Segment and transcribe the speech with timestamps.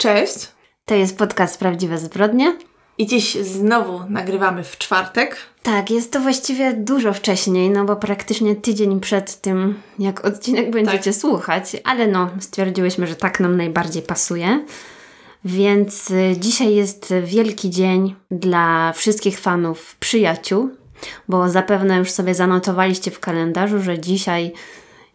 [0.00, 0.48] Cześć.
[0.84, 2.56] To jest podcast Prawdziwe Zbrodnie.
[2.98, 5.36] I dziś znowu nagrywamy w czwartek.
[5.62, 11.10] Tak, jest to właściwie dużo wcześniej, no bo praktycznie tydzień przed tym, jak odcinek będziecie
[11.10, 11.20] tak.
[11.20, 14.64] słuchać, ale no, stwierdziłyśmy, że tak nam najbardziej pasuje.
[15.44, 20.70] Więc y, dzisiaj jest wielki dzień dla wszystkich fanów przyjaciół,
[21.28, 24.52] bo zapewne już sobie zanotowaliście w kalendarzu, że dzisiaj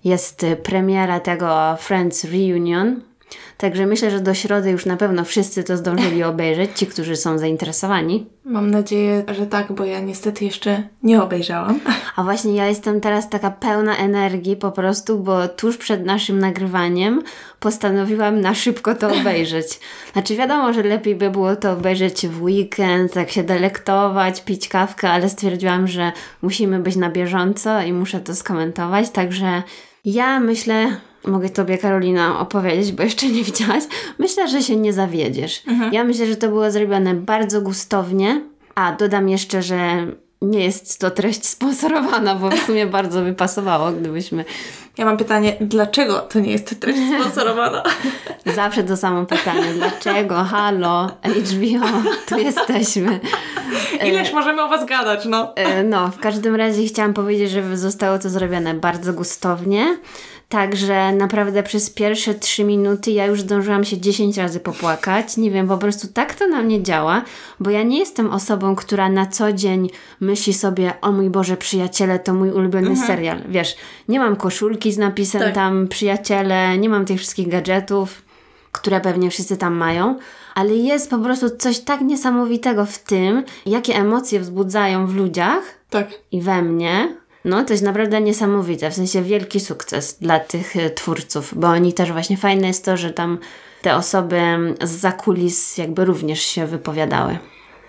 [0.03, 3.01] jest premiera tego Friends Reunion,
[3.57, 7.37] Także myślę, że do środy już na pewno wszyscy to zdążyli obejrzeć, ci, którzy są
[7.37, 8.25] zainteresowani.
[8.45, 11.79] Mam nadzieję, że tak, bo ja niestety jeszcze nie obejrzałam.
[12.15, 17.23] A właśnie ja jestem teraz taka pełna energii po prostu, bo tuż przed naszym nagrywaniem
[17.59, 19.79] postanowiłam na szybko to obejrzeć.
[20.13, 25.09] Znaczy wiadomo, że lepiej by było to obejrzeć w weekend, tak się delektować, pić kawkę,
[25.09, 29.63] ale stwierdziłam, że musimy być na bieżąco i muszę to skomentować, także
[30.05, 33.83] ja myślę, mogę Tobie, Karolina, opowiedzieć, bo jeszcze nie widziałaś.
[34.19, 35.61] Myślę, że się nie zawiedziesz.
[35.67, 35.93] Mhm.
[35.93, 38.41] Ja myślę, że to było zrobione bardzo gustownie.
[38.75, 40.07] A dodam jeszcze, że
[40.41, 44.45] nie jest to treść sponsorowana, bo w sumie bardzo by pasowało, gdybyśmy.
[44.97, 47.83] Ja mam pytanie, dlaczego to nie jest treść sponsorowana?
[48.45, 49.73] Zawsze to samo pytanie.
[49.73, 50.43] Dlaczego?
[50.43, 51.87] Halo, HBO,
[52.27, 53.19] tu jesteśmy.
[54.05, 55.55] Ileż możemy o Was gadać, no?
[55.55, 59.97] E, no, w każdym razie chciałam powiedzieć, że zostało to zrobione bardzo gustownie.
[60.49, 65.37] Także naprawdę przez pierwsze trzy minuty ja już zdążyłam się 10 razy popłakać.
[65.37, 67.23] Nie wiem, po prostu tak to na mnie działa,
[67.59, 72.19] bo ja nie jestem osobą, która na co dzień myśli sobie, o mój Boże, przyjaciele,
[72.19, 73.07] to mój ulubiony mhm.
[73.07, 73.41] serial.
[73.49, 73.75] Wiesz,
[74.07, 75.55] nie mam koszulki z napisem tak.
[75.55, 78.21] tam przyjaciele, nie mam tych wszystkich gadżetów,
[78.71, 80.17] które pewnie wszyscy tam mają,
[80.55, 86.07] ale jest po prostu coś tak niesamowitego w tym, jakie emocje wzbudzają w ludziach tak.
[86.31, 90.89] i we mnie, no, to jest naprawdę niesamowite, w sensie wielki sukces dla tych e,
[90.89, 93.37] twórców, bo oni też właśnie fajne jest to, że tam
[93.81, 94.41] te osoby
[94.81, 97.37] z zakulis jakby również się wypowiadały.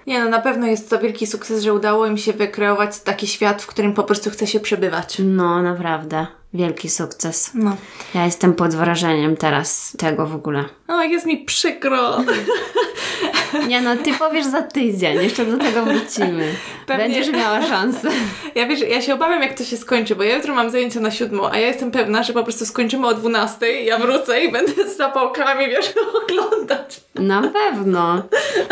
[0.07, 3.63] Nie no, na pewno jest to wielki sukces, że udało im się wykreować taki świat,
[3.63, 5.17] w którym po prostu chce się przebywać.
[5.25, 6.27] No, naprawdę.
[6.57, 7.51] Wielki sukces.
[7.55, 7.77] No.
[8.15, 10.65] Ja jestem pod wrażeniem teraz tego w ogóle.
[10.89, 12.17] O, jest mi przykro.
[13.69, 16.55] Nie no, ty powiesz za tydzień, jeszcze do tego wrócimy.
[16.87, 17.05] Pewnie.
[17.05, 18.09] Będziesz miała szansę.
[18.55, 21.11] Ja wiesz, ja się obawiam jak to się skończy, bo ja jutro mam zajęcia na
[21.11, 24.89] siódmą, a ja jestem pewna, że po prostu skończymy o dwunastej, ja wrócę i będę
[24.89, 25.93] z zapałkami, wiesz,
[26.23, 27.01] oglądać.
[27.15, 28.23] Na pewno.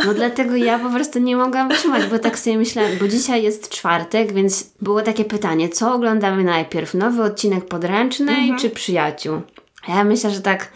[0.06, 3.68] No dlatego ja po prostu nie mogłam wytrzymać, bo tak sobie myślałam, bo dzisiaj jest
[3.68, 6.94] czwartek, więc było takie pytanie, co oglądamy najpierw?
[6.94, 8.58] Nowy odcinek podręcznej mhm.
[8.58, 9.40] czy przyjaciół?
[9.88, 10.68] Ja myślę, że tak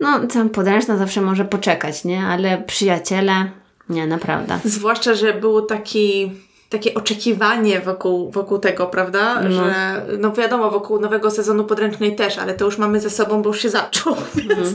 [0.00, 2.26] no, tam podręczna zawsze może poczekać, nie?
[2.26, 3.50] Ale przyjaciele,
[3.88, 4.58] nie, naprawdę.
[4.64, 6.30] Zwłaszcza, że było taki
[6.70, 9.42] takie oczekiwanie wokół, wokół tego, prawda?
[9.42, 9.50] No.
[9.50, 13.48] Że no wiadomo, wokół nowego sezonu podręcznej też, ale to już mamy ze sobą, bo
[13.50, 14.74] już się zaczął, więc mm.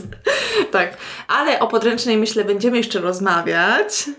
[0.70, 0.96] tak.
[1.28, 4.10] Ale o podręcznej myślę będziemy jeszcze rozmawiać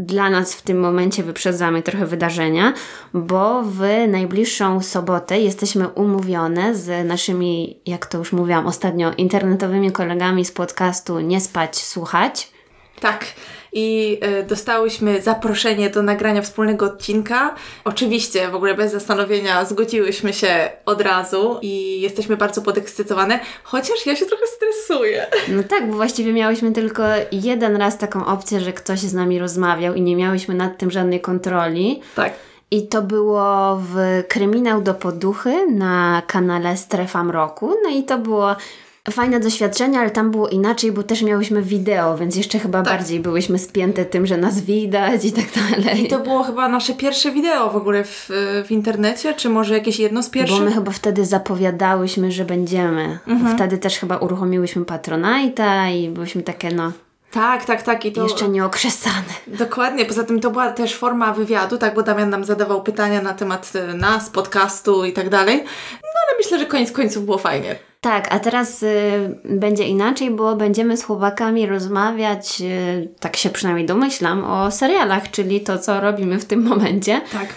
[0.00, 2.72] dla nas w tym momencie wyprzedzamy trochę wydarzenia,
[3.14, 10.44] bo w najbliższą sobotę jesteśmy umówione z naszymi, jak to już mówiłam ostatnio, internetowymi kolegami
[10.44, 12.50] z podcastu Nie Spać, Słuchać.
[13.00, 13.24] Tak
[13.72, 17.54] i y, dostałyśmy zaproszenie do nagrania wspólnego odcinka.
[17.84, 24.16] Oczywiście, w ogóle bez zastanowienia zgodziłyśmy się od razu i jesteśmy bardzo podekscytowane, chociaż ja
[24.16, 25.26] się trochę stresuję.
[25.48, 29.94] No tak, bo właściwie miałyśmy tylko jeden raz taką opcję, że ktoś z nami rozmawiał
[29.94, 32.00] i nie miałyśmy nad tym żadnej kontroli.
[32.14, 32.32] Tak.
[32.70, 37.74] I to było w Kryminał do Poduchy na kanale Strefa Mroku.
[37.82, 38.56] No i to było
[39.10, 42.92] fajne doświadczenie, ale tam było inaczej, bo też miałyśmy wideo, więc jeszcze chyba tak.
[42.92, 46.04] bardziej byłyśmy spięte tym, że nas widać i tak dalej.
[46.04, 48.30] I to było chyba nasze pierwsze wideo w ogóle w,
[48.66, 50.58] w internecie, czy może jakieś jedno z pierwszych?
[50.58, 53.18] Bo my chyba wtedy zapowiadałyśmy, że będziemy.
[53.26, 53.56] Mhm.
[53.56, 56.92] Wtedy też chyba uruchomiłyśmy Patronite'a i byłyśmy takie no...
[57.30, 58.04] Tak, tak, tak.
[58.04, 58.22] I to...
[58.22, 59.34] Jeszcze nieokrzesane.
[59.46, 60.04] Dokładnie.
[60.04, 63.72] Poza tym to była też forma wywiadu, tak, bo Damian nam zadawał pytania na temat
[63.74, 65.56] e, nas, podcastu i tak dalej.
[65.92, 67.76] No ale myślę, że koniec końców było fajnie.
[68.00, 73.86] Tak, a teraz y, będzie inaczej, bo będziemy z chłopakami rozmawiać, y, tak się przynajmniej
[73.86, 77.20] domyślam, o serialach, czyli to, co robimy w tym momencie.
[77.32, 77.48] Tak.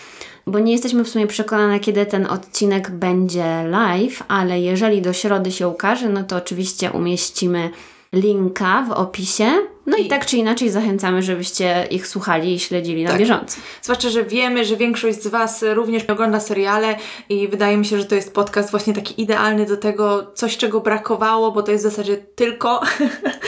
[0.48, 5.52] Bo nie jesteśmy w sumie przekonane, kiedy ten odcinek będzie live, ale jeżeli do środy
[5.52, 7.70] się ukaże, no to oczywiście umieścimy
[8.14, 9.52] linka w opisie.
[9.90, 13.14] No i, i tak czy inaczej zachęcamy, żebyście ich słuchali i śledzili tak.
[13.14, 13.58] na bieżąco.
[13.82, 16.96] Zwłaszcza, że wiemy, że większość z Was również ogląda seriale
[17.30, 20.80] i wydaje mi się, że to jest podcast właśnie taki idealny do tego, coś czego
[20.80, 22.82] brakowało, bo to jest w zasadzie tylko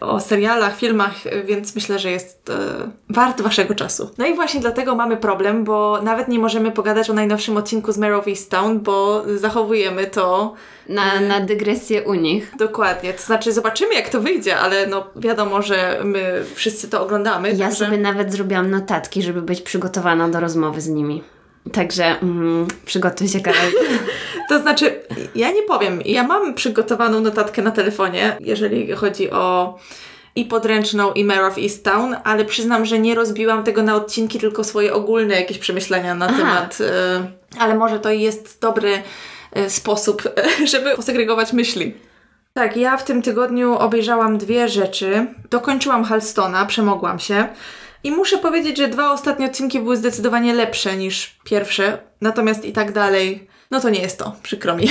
[0.00, 1.14] o serialach, filmach,
[1.44, 4.10] więc myślę, że jest e, wart Waszego czasu.
[4.18, 7.98] No i właśnie dlatego mamy problem, bo nawet nie możemy pogadać o najnowszym odcinku z
[7.98, 10.54] Mare of Easttown, bo zachowujemy to
[10.88, 12.52] na, na dygresję u nich.
[12.58, 13.12] Dokładnie.
[13.12, 17.52] To znaczy zobaczymy jak to wyjdzie, ale no wiadomo, że że my wszyscy to oglądamy.
[17.52, 17.84] Ja także...
[17.84, 21.22] sobie nawet zrobiłam notatki, żeby być przygotowana do rozmowy z nimi.
[21.72, 23.70] Także mm, przygotuj się, Karol.
[24.48, 25.00] To znaczy,
[25.34, 29.78] ja nie powiem, ja mam przygotowaną notatkę na telefonie, jeżeli chodzi o
[30.36, 34.64] i podręczną, i Mare of Easttown, ale przyznam, że nie rozbiłam tego na odcinki, tylko
[34.64, 36.36] swoje ogólne jakieś przemyślenia na Aha.
[36.38, 36.78] temat.
[36.80, 39.02] Y, ale może to jest dobry
[39.56, 40.22] y, sposób,
[40.72, 41.94] żeby posegregować myśli.
[42.54, 45.26] Tak, ja w tym tygodniu obejrzałam dwie rzeczy.
[45.50, 47.48] Dokończyłam Halstona, przemogłam się.
[48.04, 51.98] I muszę powiedzieć, że dwa ostatnie odcinki były zdecydowanie lepsze niż pierwsze.
[52.20, 54.90] Natomiast i tak dalej, no to nie jest to, przykro mi.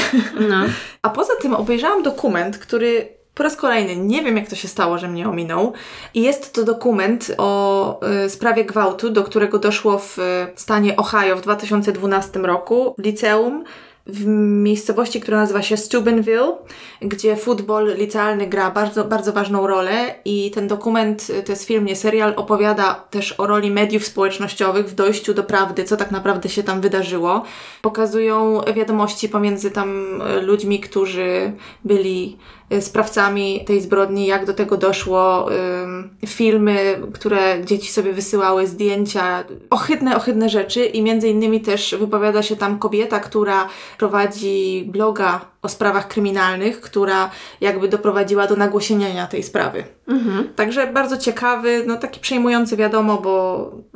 [0.50, 0.66] No.
[1.02, 4.98] A poza tym obejrzałam dokument, który po raz kolejny nie wiem, jak to się stało,
[4.98, 5.74] że mnie ominął.
[6.14, 10.22] I jest to dokument o y, sprawie gwałtu, do którego doszło w y,
[10.56, 13.64] stanie Ohio w 2012 roku w liceum
[14.06, 14.26] w
[14.64, 16.58] miejscowości, która nazywa się Steubenville,
[17.02, 21.96] gdzie futbol licealny gra bardzo, bardzo ważną rolę i ten dokument, to jest film, nie
[21.96, 26.64] serial, opowiada też o roli mediów społecznościowych w dojściu do prawdy, co tak naprawdę się
[26.64, 27.44] tam wydarzyło.
[27.82, 31.54] Pokazują wiadomości pomiędzy tam y, ludźmi, którzy
[31.84, 32.38] byli
[32.80, 35.50] sprawcami tej zbrodni, jak do tego doszło,
[35.84, 42.44] ym, filmy, które dzieci sobie wysyłały, zdjęcia, ohydne, ohydne rzeczy i między innymi też wypowiada
[42.44, 43.68] się tam kobieta, która
[43.98, 47.30] prowadzi bloga o sprawach kryminalnych, która
[47.62, 49.84] jakby doprowadziła do nagłośnienia tej sprawy.
[50.08, 50.50] Mhm.
[50.56, 53.32] Także bardzo ciekawy, no taki przejmujący wiadomo, bo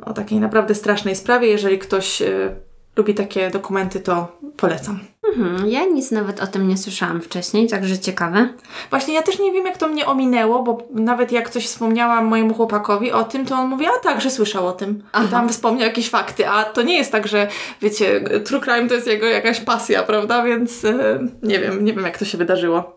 [0.04, 2.54] o takiej naprawdę strasznej sprawie, jeżeli ktoś y,
[2.96, 4.98] lubi takie dokumenty, to polecam.
[5.28, 5.68] Mhm.
[5.68, 8.48] Ja nic nawet o tym nie słyszałam wcześniej, także ciekawe.
[8.90, 12.54] Właśnie ja też nie wiem, jak to mnie ominęło, bo nawet jak coś wspomniałam mojemu
[12.54, 15.02] chłopakowi o tym, to on mówi, a tak, że słyszał o tym.
[15.12, 15.24] Aha.
[15.24, 17.48] I tam wspomniał jakieś fakty, a to nie jest tak, że
[17.82, 20.42] wiecie, true crime to jest jego jakaś pasja, prawda?
[20.42, 22.96] Więc e, nie wiem, nie wiem, jak to się wydarzyło.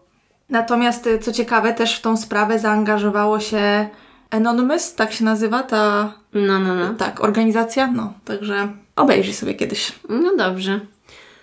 [0.49, 3.87] Natomiast, e, co ciekawe, też w tą sprawę zaangażowało się
[4.29, 6.93] Anonymous, tak się nazywa ta No, no, no.
[6.93, 7.87] tak, organizacja.
[7.87, 8.67] No, także
[8.97, 9.91] obejrzyj sobie kiedyś.
[10.09, 10.79] No dobrze.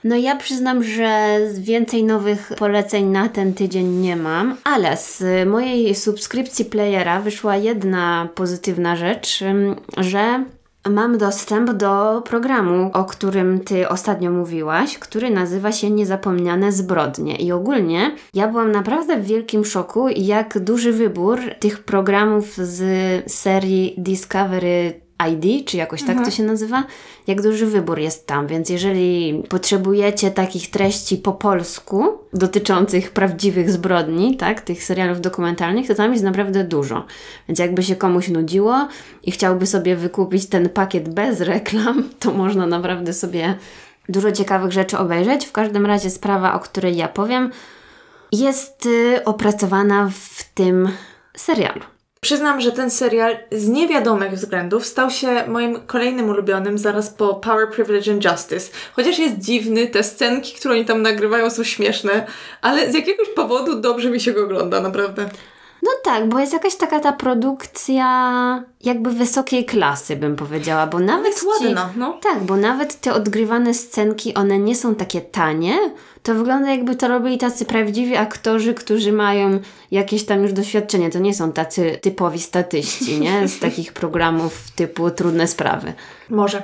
[0.05, 5.95] No ja przyznam, że więcej nowych poleceń na ten tydzień nie mam, ale z mojej
[5.95, 9.45] subskrypcji playera wyszła jedna pozytywna rzecz,
[9.97, 10.45] że
[10.91, 17.37] mam dostęp do programu, o którym ty ostatnio mówiłaś, który nazywa się Niezapomniane zbrodnie.
[17.37, 23.95] I ogólnie ja byłam naprawdę w wielkim szoku, jak duży wybór tych programów z serii
[23.99, 26.85] Discovery ID, czy jakoś tak to się nazywa,
[27.27, 28.47] jak duży wybór jest tam.
[28.47, 35.95] Więc jeżeli potrzebujecie takich treści po polsku dotyczących prawdziwych zbrodni, tak, tych serialów dokumentalnych, to
[35.95, 37.07] tam jest naprawdę dużo.
[37.49, 38.89] Więc jakby się komuś nudziło
[39.23, 43.55] i chciałby sobie wykupić ten pakiet bez reklam, to można naprawdę sobie
[44.09, 45.47] dużo ciekawych rzeczy obejrzeć.
[45.47, 47.51] W każdym razie sprawa, o której ja powiem,
[48.33, 50.89] jest y, opracowana w tym
[51.37, 51.94] serialu.
[52.25, 57.71] Przyznam, że ten serial z niewiadomych względów stał się moim kolejnym ulubionym zaraz po Power,
[57.71, 58.71] Privilege and Justice.
[58.93, 62.27] Chociaż jest dziwny, te scenki, które oni tam nagrywają są śmieszne,
[62.63, 65.29] ale z jakiegoś powodu dobrze mi się go ogląda, naprawdę.
[65.85, 71.27] No tak, bo jest jakaś taka ta produkcja jakby wysokiej klasy, bym powiedziała, bo nawet
[71.27, 72.19] Jest ci, ładna, no.
[72.23, 75.79] Tak, bo nawet te odgrywane scenki, one nie są takie tanie,
[76.23, 79.61] to wygląda jakby to robili tacy prawdziwi aktorzy, którzy mają
[79.91, 81.11] jakieś tam już doświadczenie.
[81.11, 83.49] To nie są tacy typowi statyści, nie?
[83.49, 85.93] Z takich programów typu Trudne Sprawy.
[86.31, 86.63] Może.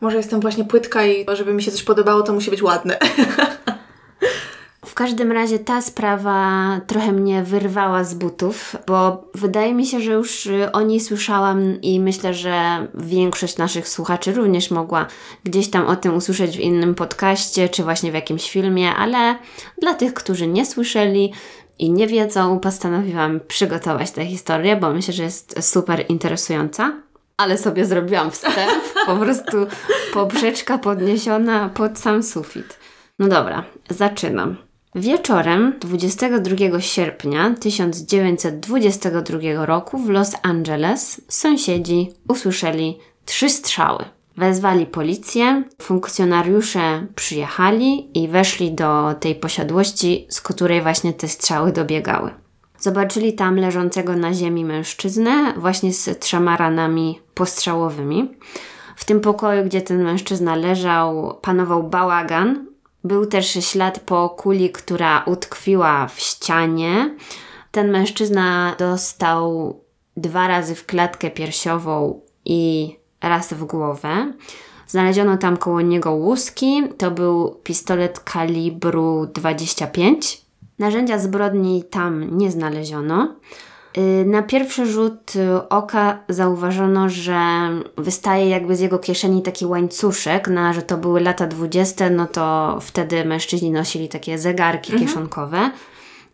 [0.00, 2.98] Może jestem właśnie płytka i żeby mi się coś podobało, to musi być ładne.
[4.86, 10.12] W każdym razie ta sprawa trochę mnie wyrwała z butów, bo wydaje mi się, że
[10.12, 15.06] już y, o niej słyszałam i myślę, że większość naszych słuchaczy również mogła
[15.44, 19.38] gdzieś tam o tym usłyszeć w innym podcaście czy właśnie w jakimś filmie, ale
[19.78, 21.32] dla tych, którzy nie słyszeli
[21.78, 26.92] i nie wiedzą, postanowiłam przygotować tę historię, bo myślę, że jest super interesująca.
[27.36, 29.66] Ale sobie zrobiłam wstęp, po prostu
[30.14, 32.78] poprzeczka podniesiona pod sam sufit.
[33.18, 34.71] No dobra, zaczynam.
[34.94, 44.04] Wieczorem 22 sierpnia 1922 roku w Los Angeles sąsiedzi usłyszeli trzy strzały.
[44.36, 52.30] Wezwali policję, funkcjonariusze przyjechali i weszli do tej posiadłości, z której właśnie te strzały dobiegały.
[52.78, 58.30] Zobaczyli tam leżącego na ziemi mężczyznę, właśnie z trzema ranami postrzałowymi.
[58.96, 62.71] W tym pokoju, gdzie ten mężczyzna leżał, panował bałagan.
[63.04, 67.16] Był też ślad po kuli, która utkwiła w ścianie.
[67.70, 69.80] Ten mężczyzna dostał
[70.16, 74.32] dwa razy w klatkę piersiową i raz w głowę.
[74.86, 76.82] Znaleziono tam koło niego łuski.
[76.98, 80.42] To był pistolet kalibru 25.
[80.78, 83.34] Narzędzia zbrodni tam nie znaleziono.
[83.98, 87.40] Y, na pierwszy rzut y, oka zauważono, że
[87.96, 92.78] wystaje jakby z jego kieszeni taki łańcuszek, na że to były lata dwudzieste, no to
[92.80, 95.08] wtedy mężczyźni nosili takie zegarki mhm.
[95.08, 95.70] kieszonkowe,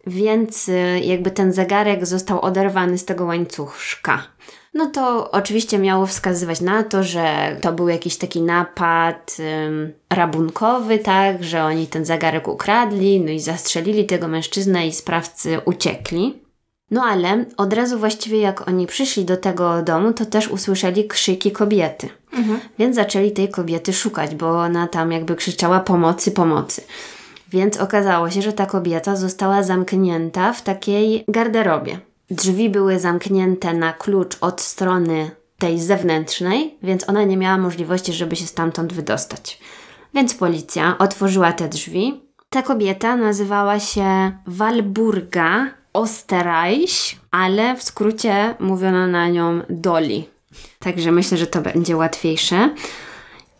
[0.07, 4.23] więc y, jakby ten zegarek został oderwany z tego łańcuszka.
[4.75, 9.37] No to oczywiście miało wskazywać na to, że to był jakiś taki napad
[9.67, 15.61] ym, rabunkowy, tak, że oni ten zegarek ukradli, no i zastrzelili tego mężczyznę i sprawcy
[15.65, 16.48] uciekli.
[16.90, 21.52] No ale od razu właściwie jak oni przyszli do tego domu, to też usłyszeli krzyki
[21.52, 22.09] kobiety.
[22.33, 22.61] Mhm.
[22.78, 26.83] Więc zaczęli tej kobiety szukać, bo ona tam jakby krzyczała pomocy, pomocy.
[27.50, 31.99] Więc okazało się, że ta kobieta została zamknięta w takiej garderobie.
[32.30, 38.37] Drzwi były zamknięte na klucz od strony tej zewnętrznej, więc ona nie miała możliwości, żeby
[38.37, 39.61] się stamtąd wydostać.
[40.14, 42.21] Więc policja otworzyła te drzwi.
[42.50, 50.28] Ta kobieta nazywała się Walburga Osterreich, ale w skrócie mówiono na nią Doli.
[50.78, 52.71] Także myślę, że to będzie łatwiejsze.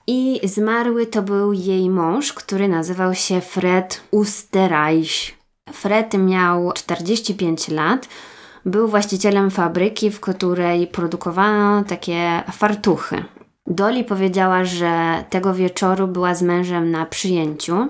[0.07, 5.35] I zmarły to był jej mąż, który nazywał się Fred Osterreich.
[5.73, 8.09] Fred miał 45 lat.
[8.65, 13.25] Był właścicielem fabryki, w której produkowano takie fartuchy.
[13.67, 17.89] Doli powiedziała, że tego wieczoru była z mężem na przyjęciu.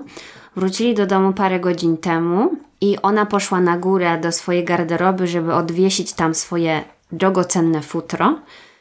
[0.55, 5.53] Wrócili do domu parę godzin temu i ona poszła na górę do swojej garderoby, żeby
[5.53, 8.39] odwiesić tam swoje drogocenne futro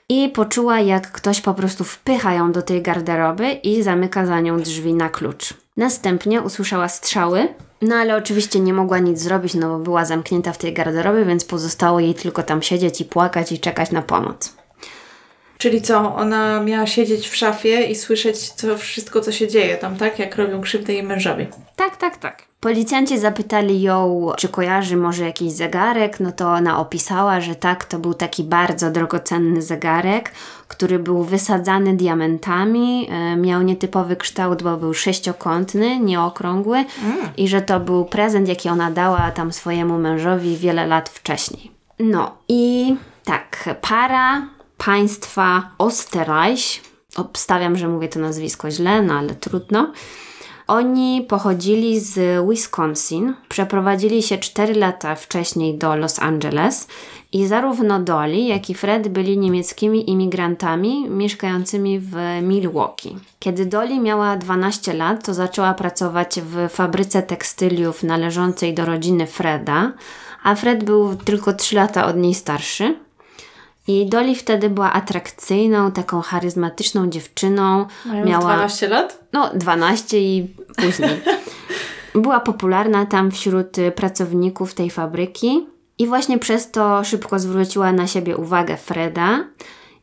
[0.09, 4.61] i poczuła, jak ktoś po prostu wpycha ją do tej garderoby i zamyka za nią
[4.61, 5.55] drzwi na klucz.
[5.77, 7.49] Następnie usłyszała strzały,
[7.83, 11.45] no ale oczywiście nie mogła nic zrobić, no bo była zamknięta w tej garderobie, więc
[11.45, 14.57] pozostało jej tylko tam siedzieć i płakać i czekać na pomoc.
[15.59, 19.97] Czyli co, ona miała siedzieć w szafie i słyszeć to wszystko, co się dzieje tam,
[19.97, 20.19] tak?
[20.19, 21.47] Jak robią krzywdę jej mężowi.
[21.77, 22.48] Tak, tak, tak.
[22.61, 27.99] Policjanci zapytali ją, czy kojarzy może jakiś zegarek, no to ona opisała, że tak, to
[27.99, 30.33] był taki bardzo drogocenny zegarek,
[30.69, 37.29] który był wysadzany diamentami, e, miał nietypowy kształt, bo był sześciokątny, nieokrągły mm.
[37.37, 41.71] i że to był prezent, jaki ona dała tam swojemu mężowi wiele lat wcześniej.
[41.99, 44.49] No i tak, para
[44.79, 46.81] państwa Osterreich,
[47.17, 49.93] obstawiam, że mówię to nazwisko źle, no ale trudno,
[50.69, 56.89] oni pochodzili z Wisconsin, przeprowadzili się 4 lata wcześniej do Los Angeles
[57.33, 63.17] i zarówno Dolly, jak i Fred byli niemieckimi imigrantami mieszkającymi w Milwaukee.
[63.39, 69.93] Kiedy Dolly miała 12 lat, to zaczęła pracować w fabryce tekstyliów należącej do rodziny Freda,
[70.43, 73.08] a Fred był tylko 3 lata od niej starszy.
[73.89, 77.87] I Dolly wtedy była atrakcyjną, taką charyzmatyczną dziewczyną.
[78.07, 79.25] Mając Miała 12 lat?
[79.33, 81.11] No, 12 i później.
[82.15, 85.67] była popularna tam wśród y, pracowników tej fabryki
[85.99, 89.45] i właśnie przez to szybko zwróciła na siebie uwagę Freda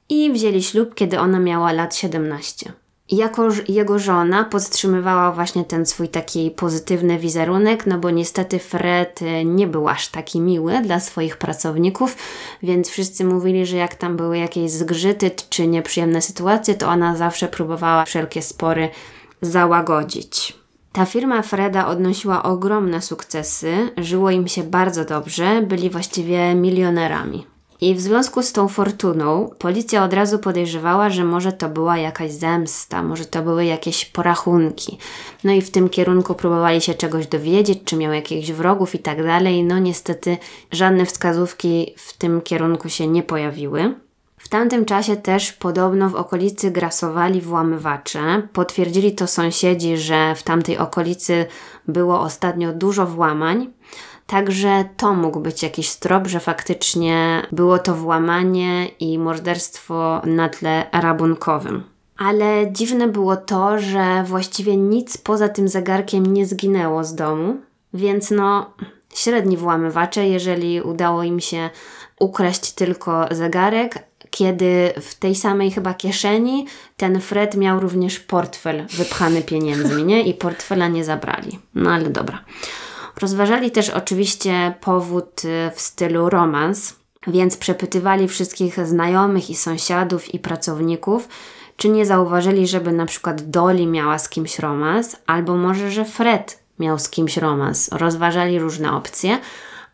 [0.10, 2.74] i wzięli ślub, kiedy ona miała lat 17
[3.12, 9.46] jako jego żona podtrzymywała właśnie ten swój taki pozytywny wizerunek, no bo niestety Fred y,
[9.46, 12.18] nie był aż taki miły dla swoich pracowników,
[12.64, 17.48] więc wszyscy mówili, że jak tam były jakieś zgrzyty czy nieprzyjemne sytuacje, to ona zawsze
[17.48, 18.90] próbowała wszelkie spory
[19.42, 20.54] załagodzić.
[20.92, 27.55] Ta firma Freda odnosiła ogromne sukcesy, żyło im się bardzo dobrze, byli właściwie milionerami.
[27.86, 32.32] I w związku z tą fortuną policja od razu podejrzewała, że może to była jakaś
[32.32, 34.98] zemsta, może to były jakieś porachunki.
[35.44, 39.24] No i w tym kierunku próbowali się czegoś dowiedzieć, czy miał jakichś wrogów i tak
[39.24, 39.64] dalej.
[39.64, 40.38] No niestety
[40.72, 43.96] żadne wskazówki w tym kierunku się nie pojawiły.
[44.38, 48.48] W tamtym czasie też podobno w okolicy grasowali włamywacze.
[48.54, 51.46] Potwierdzili to sąsiedzi, że w tamtej okolicy
[51.88, 53.68] było ostatnio dużo włamań.
[54.28, 60.86] Także to mógł być jakiś strop, że faktycznie było to włamanie i morderstwo na tle
[60.92, 61.84] rabunkowym.
[62.18, 67.58] Ale dziwne było to, że właściwie nic poza tym zegarkiem nie zginęło z domu,
[67.94, 68.74] więc no
[69.14, 71.70] średni włamywacze, jeżeli udało im się
[72.20, 76.66] ukraść tylko zegarek, kiedy w tej samej chyba kieszeni
[76.98, 80.22] ten Fred miał również portfel wypchany pieniędzmi, nie?
[80.24, 81.60] I portfela nie zabrali.
[81.76, 82.44] No ale dobra.
[83.22, 86.96] Rozważali też oczywiście powód y, w stylu romans,
[87.28, 91.28] więc przepytywali wszystkich znajomych i sąsiadów i pracowników,
[91.78, 96.60] czy nie zauważyli, żeby na przykład Dolly miała z kimś romans, albo może, że Fred
[96.80, 97.90] miał z kimś romans.
[97.92, 99.40] Rozważali różne opcje,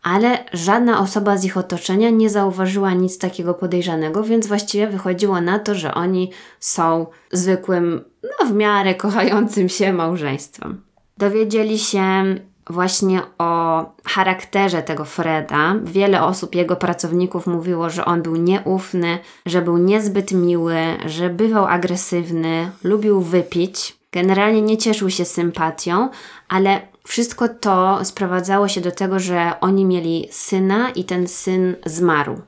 [0.02, 5.58] ale żadna osoba z ich otoczenia nie zauważyła nic takiego podejrzanego, więc właściwie wychodziło na
[5.58, 10.82] to, że oni są zwykłym, no w miarę kochającym się małżeństwem.
[11.18, 12.34] Dowiedzieli się
[12.72, 15.74] właśnie o charakterze tego Freda.
[15.84, 20.76] Wiele osób, jego pracowników mówiło, że on był nieufny, że był niezbyt miły,
[21.06, 23.96] że bywał agresywny, lubił wypić.
[24.12, 26.08] Generalnie nie cieszył się sympatią,
[26.48, 32.40] ale wszystko to sprowadzało się do tego, że oni mieli syna i ten syn zmarł.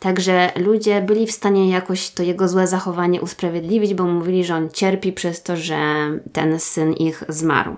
[0.00, 4.70] Także ludzie byli w stanie jakoś to jego złe zachowanie usprawiedliwić, bo mówili, że on
[4.70, 7.76] cierpi przez to, że ten syn ich zmarł.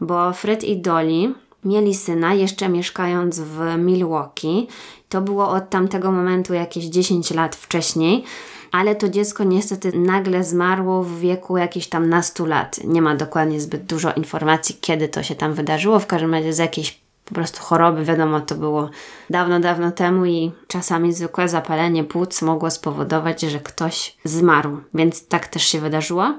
[0.00, 4.66] Bo Fred i Dolly mieli syna jeszcze mieszkając w Milwaukee.
[5.08, 8.24] To było od tamtego momentu jakieś 10 lat wcześniej
[8.72, 12.80] ale to dziecko niestety nagle zmarło w wieku jakichś tam nastu lat.
[12.84, 15.98] Nie ma dokładnie zbyt dużo informacji, kiedy to się tam wydarzyło.
[15.98, 18.90] W każdym razie z jakiejś po prostu choroby, wiadomo, to było
[19.30, 24.80] dawno, dawno temu i czasami zwykłe zapalenie płuc mogło spowodować, że ktoś zmarł.
[24.94, 26.34] Więc tak też się wydarzyło.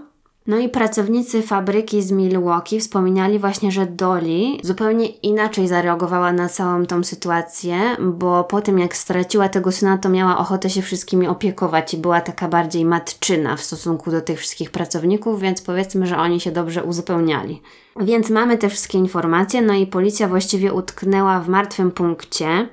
[0.50, 6.86] No i pracownicy fabryki z Milwaukee wspominali właśnie, że Dolly zupełnie inaczej zareagowała na całą
[6.86, 11.94] tą sytuację, bo po tym jak straciła tego syna, to miała ochotę się wszystkimi opiekować
[11.94, 16.39] i była taka bardziej matczyna w stosunku do tych wszystkich pracowników, więc powiedzmy, że oni
[16.39, 17.62] się dobrze uzupełniali.
[18.00, 22.68] Więc mamy te wszystkie informacje, no i policja właściwie utknęła w martwym punkcie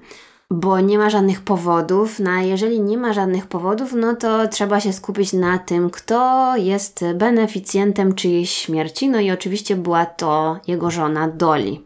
[0.50, 2.20] bo nie ma żadnych powodów.
[2.20, 6.52] No a jeżeli nie ma żadnych powodów, no to trzeba się skupić na tym, kto
[6.56, 9.08] jest beneficjentem czyjejś śmierci.
[9.08, 11.76] No i oczywiście była to jego żona Dolly.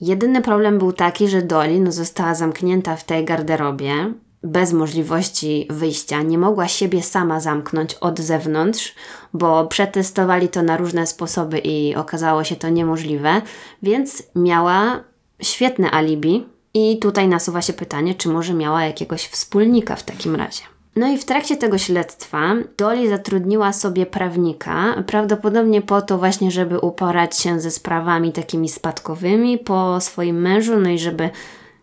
[0.00, 6.22] Jedyny problem był taki, że Dolly no, została zamknięta w tej garderobie bez możliwości wyjścia.
[6.22, 8.94] Nie mogła siebie sama zamknąć od zewnątrz,
[9.32, 13.42] bo przetestowali to na różne sposoby i okazało się to niemożliwe,
[13.82, 15.04] więc miała
[15.42, 20.62] świetne alibi, i tutaj nasuwa się pytanie, czy może miała jakiegoś wspólnika w takim razie.
[20.96, 26.78] No i w trakcie tego śledztwa Dolly zatrudniła sobie prawnika, prawdopodobnie po to właśnie, żeby
[26.78, 31.30] uporać się ze sprawami takimi spadkowymi po swoim mężu, no i żeby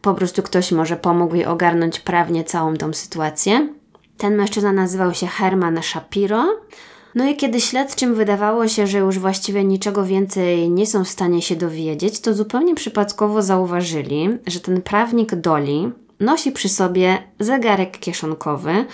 [0.01, 3.67] po prostu ktoś może pomógł jej ogarnąć prawnie całą tą sytuację.
[4.17, 6.45] Ten mężczyzna nazywał się Herman Shapiro.
[7.15, 11.41] No i kiedy śledczym wydawało się, że już właściwie niczego więcej nie są w stanie
[11.41, 18.85] się dowiedzieć, to zupełnie przypadkowo zauważyli, że ten prawnik Doli nosi przy sobie zegarek kieszonkowy,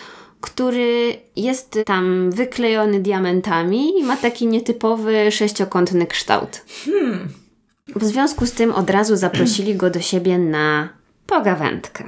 [0.41, 6.65] który jest tam wyklejony diamentami i ma taki nietypowy sześciokątny kształt.
[6.85, 7.29] Hmm.
[7.95, 10.89] W związku z tym od razu zaprosili go do siebie na
[11.27, 12.03] pogawędkę.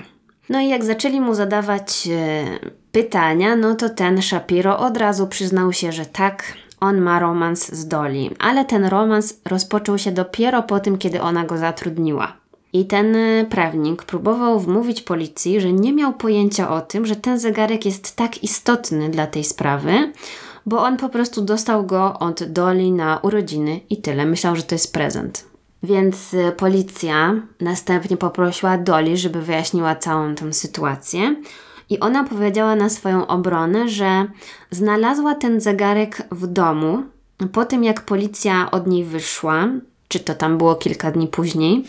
[0.50, 2.46] No i jak zaczęli mu zadawać e,
[2.92, 7.88] pytania, no to ten Shapiro od razu przyznał się, że tak, on ma romans z
[7.88, 12.34] Dolly, ale ten romans rozpoczął się dopiero po tym, kiedy ona go zatrudniła.
[12.74, 17.40] I ten e, prawnik próbował wmówić policji, że nie miał pojęcia o tym, że ten
[17.40, 20.12] zegarek jest tak istotny dla tej sprawy,
[20.66, 24.26] bo on po prostu dostał go od Dolly na urodziny i tyle.
[24.26, 25.55] Myślał, że to jest prezent.
[25.86, 31.36] Więc y, policja następnie poprosiła Dolly, żeby wyjaśniła całą tę sytuację.
[31.90, 34.26] I ona powiedziała na swoją obronę, że
[34.72, 37.04] znalazła ten zegarek w domu
[37.54, 39.68] po tym, jak policja od niej wyszła,
[40.08, 41.86] czy to tam było kilka dni później.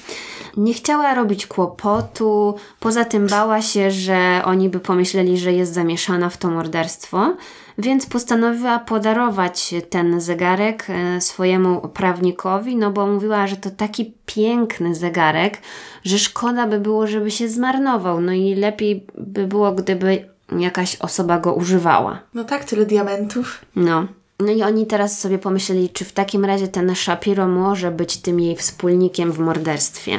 [0.56, 6.28] Nie chciała robić kłopotu, poza tym bała się, że oni by pomyśleli, że jest zamieszana
[6.28, 7.36] w to morderstwo
[7.78, 14.94] więc postanowiła podarować ten zegarek e, swojemu prawnikowi, no bo mówiła, że to taki piękny
[14.94, 15.58] zegarek,
[16.04, 18.20] że szkoda by było, żeby się zmarnował.
[18.20, 20.24] No i lepiej by było, gdyby
[20.58, 22.18] jakaś osoba go używała.
[22.34, 23.64] No tak, tyle diamentów.
[23.76, 24.06] No.
[24.40, 28.40] No i oni teraz sobie pomyśleli, czy w takim razie ten Shapiro może być tym
[28.40, 30.18] jej wspólnikiem w morderstwie.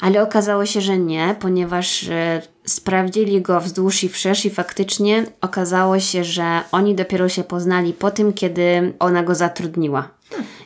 [0.00, 6.00] Ale okazało się, że nie, ponieważ e, sprawdzili go wzdłuż i wszerz i faktycznie okazało
[6.00, 10.08] się, że oni dopiero się poznali po tym, kiedy ona go zatrudniła.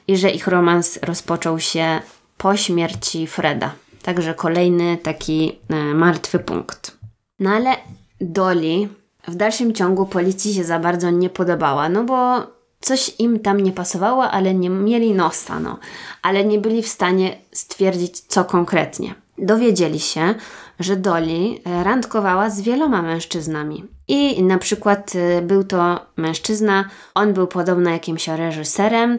[0.09, 2.01] I że ich romans rozpoczął się
[2.39, 3.75] po śmierci Freda.
[4.03, 6.99] Także kolejny taki e, martwy punkt.
[7.39, 7.77] No ale
[8.21, 8.89] Dolly
[9.29, 12.47] w dalszym ciągu policji się za bardzo nie podobała, no bo
[12.81, 15.79] coś im tam nie pasowało, ale nie mieli nosa, no.
[16.23, 20.35] Ale nie byli w stanie stwierdzić, co konkretnie dowiedzieli się,
[20.81, 23.85] że Dolly e, randkowała z wieloma mężczyznami.
[24.09, 26.85] I na przykład e, był to mężczyzna,
[27.15, 29.19] on był podobno jakimś reżyserem,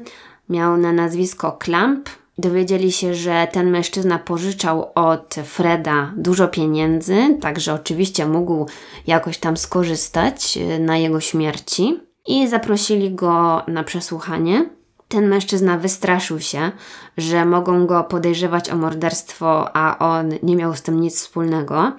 [0.49, 2.09] miał na nazwisko Clamp.
[2.37, 8.65] Dowiedzieli się, że ten mężczyzna pożyczał od Freda dużo pieniędzy, także oczywiście mógł
[9.07, 11.99] jakoś tam skorzystać e, na jego śmierci.
[12.27, 14.76] I zaprosili go na przesłuchanie.
[15.07, 16.71] Ten mężczyzna wystraszył się,
[17.17, 21.91] że mogą go podejrzewać o morderstwo, a on nie miał z tym nic wspólnego.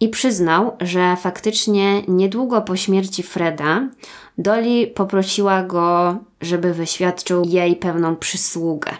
[0.00, 3.88] I przyznał, że faktycznie niedługo po śmierci Freda
[4.38, 8.90] Dolly poprosiła go, żeby wyświadczył jej pewną przysługę.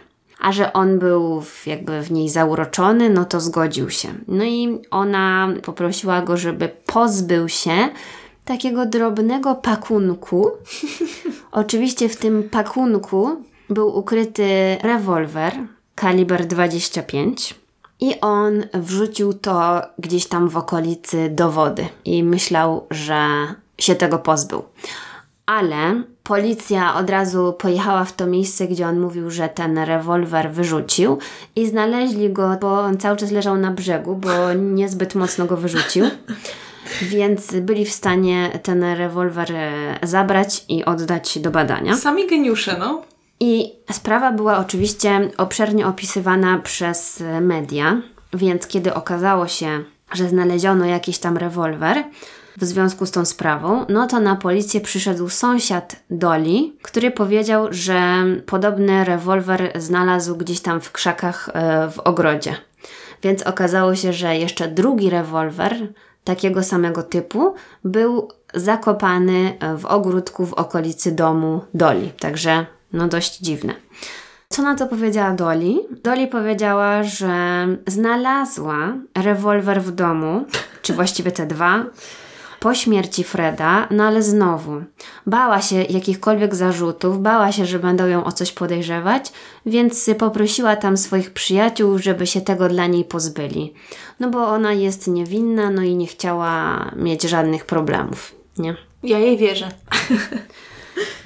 [0.40, 4.08] a że on był jakby w niej zauroczony, no to zgodził się.
[4.28, 7.88] No i ona poprosiła go, żeby pozbył się
[8.46, 10.50] takiego drobnego pakunku.
[11.52, 15.52] Oczywiście w tym pakunku był ukryty rewolwer
[15.94, 17.54] kaliber 25
[18.00, 23.26] i on wrzucił to gdzieś tam w okolicy do wody i myślał, że
[23.78, 24.62] się tego pozbył.
[25.46, 31.18] Ale policja od razu pojechała w to miejsce, gdzie on mówił, że ten rewolwer wyrzucił
[31.56, 36.04] i znaleźli go, bo on cały czas leżał na brzegu, bo niezbyt mocno go wyrzucił.
[37.02, 41.96] Więc byli w stanie ten rewolwer e, zabrać i oddać do badania.
[41.96, 43.02] Sami geniusze, no.
[43.40, 48.02] I sprawa była oczywiście obszernie opisywana przez media,
[48.34, 52.04] więc kiedy okazało się, że znaleziono jakiś tam rewolwer
[52.56, 58.24] w związku z tą sprawą, no to na policję przyszedł sąsiad Doli, który powiedział, że
[58.46, 62.56] podobny rewolwer znalazł gdzieś tam w krzakach e, w ogrodzie.
[63.22, 65.76] Więc okazało się, że jeszcze drugi rewolwer
[66.26, 72.10] takiego samego typu był zakopany w ogródku w okolicy domu Doli.
[72.20, 73.74] Także no dość dziwne.
[74.48, 75.80] Co na to powiedziała Doli?
[76.04, 80.44] Doli powiedziała, że znalazła rewolwer w domu,
[80.82, 81.84] czy właściwie te dwa,
[82.66, 84.82] po śmierci Freda, no ale znowu
[85.26, 89.32] bała się jakichkolwiek zarzutów, bała się, że będą ją o coś podejrzewać,
[89.66, 93.74] więc poprosiła tam swoich przyjaciół, żeby się tego dla niej pozbyli.
[94.20, 98.76] No bo ona jest niewinna, no i nie chciała mieć żadnych problemów, nie?
[99.02, 99.68] Ja jej wierzę.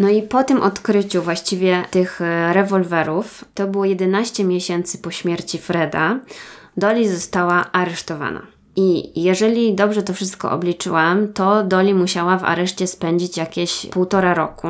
[0.00, 5.58] No i po tym odkryciu właściwie tych e, rewolwerów, to było 11 miesięcy po śmierci
[5.58, 6.20] Freda,
[6.76, 8.59] Dolly została aresztowana.
[8.82, 14.68] I jeżeli dobrze to wszystko obliczyłam, to Dolly musiała w areszcie spędzić jakieś półtora roku,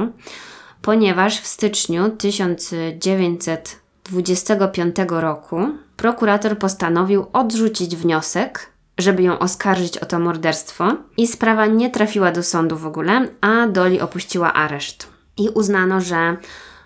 [0.83, 5.61] ponieważ w styczniu 1925 roku
[5.97, 12.43] prokurator postanowił odrzucić wniosek, żeby ją oskarżyć o to morderstwo i sprawa nie trafiła do
[12.43, 15.09] sądu w ogóle, a Dolly opuściła areszt.
[15.37, 16.37] I uznano, że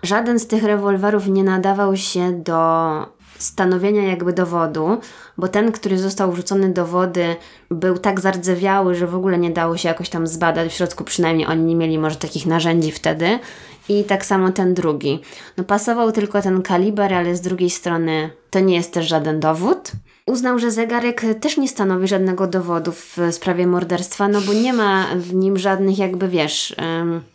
[0.03, 4.97] żaden z tych rewolwerów nie nadawał się do stanowienia jakby dowodu,
[5.37, 7.35] bo ten, który został wrzucony do wody,
[7.71, 10.71] był tak zardzewiały, że w ogóle nie dało się jakoś tam zbadać.
[10.71, 13.39] W środku przynajmniej oni nie mieli może takich narzędzi wtedy.
[13.89, 15.21] I tak samo ten drugi.
[15.57, 19.91] No pasował tylko ten kaliber, ale z drugiej strony to nie jest też żaden dowód.
[20.25, 25.05] Uznał, że zegarek też nie stanowi żadnego dowodu w sprawie morderstwa, no bo nie ma
[25.15, 26.75] w nim żadnych jakby, wiesz,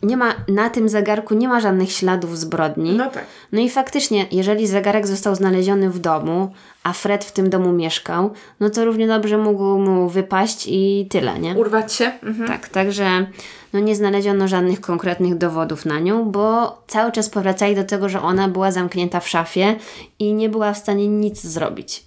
[0.03, 2.91] nie ma, na tym zegarku nie ma żadnych śladów zbrodni.
[2.91, 3.25] No tak.
[3.51, 6.51] No i faktycznie, jeżeli zegarek został znaleziony w domu,
[6.83, 11.39] a Fred w tym domu mieszkał, no to równie dobrze mógł mu wypaść i tyle,
[11.39, 11.55] nie?
[11.55, 12.11] Urwać się.
[12.23, 12.47] Mhm.
[12.47, 13.25] Tak, także
[13.73, 18.21] no nie znaleziono żadnych konkretnych dowodów na nią, bo cały czas powracali do tego, że
[18.21, 19.75] ona była zamknięta w szafie
[20.19, 22.05] i nie była w stanie nic zrobić.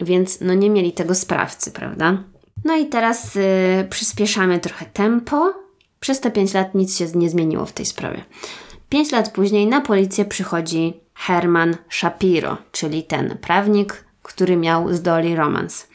[0.00, 2.22] Więc no nie mieli tego sprawcy, prawda?
[2.64, 5.54] No i teraz y, przyspieszamy trochę tempo.
[6.00, 8.24] Przez te 5 lat nic się nie zmieniło w tej sprawie.
[8.88, 15.36] 5 lat później na policję przychodzi Herman Shapiro, czyli ten prawnik, który miał z Dolly
[15.36, 15.88] romans.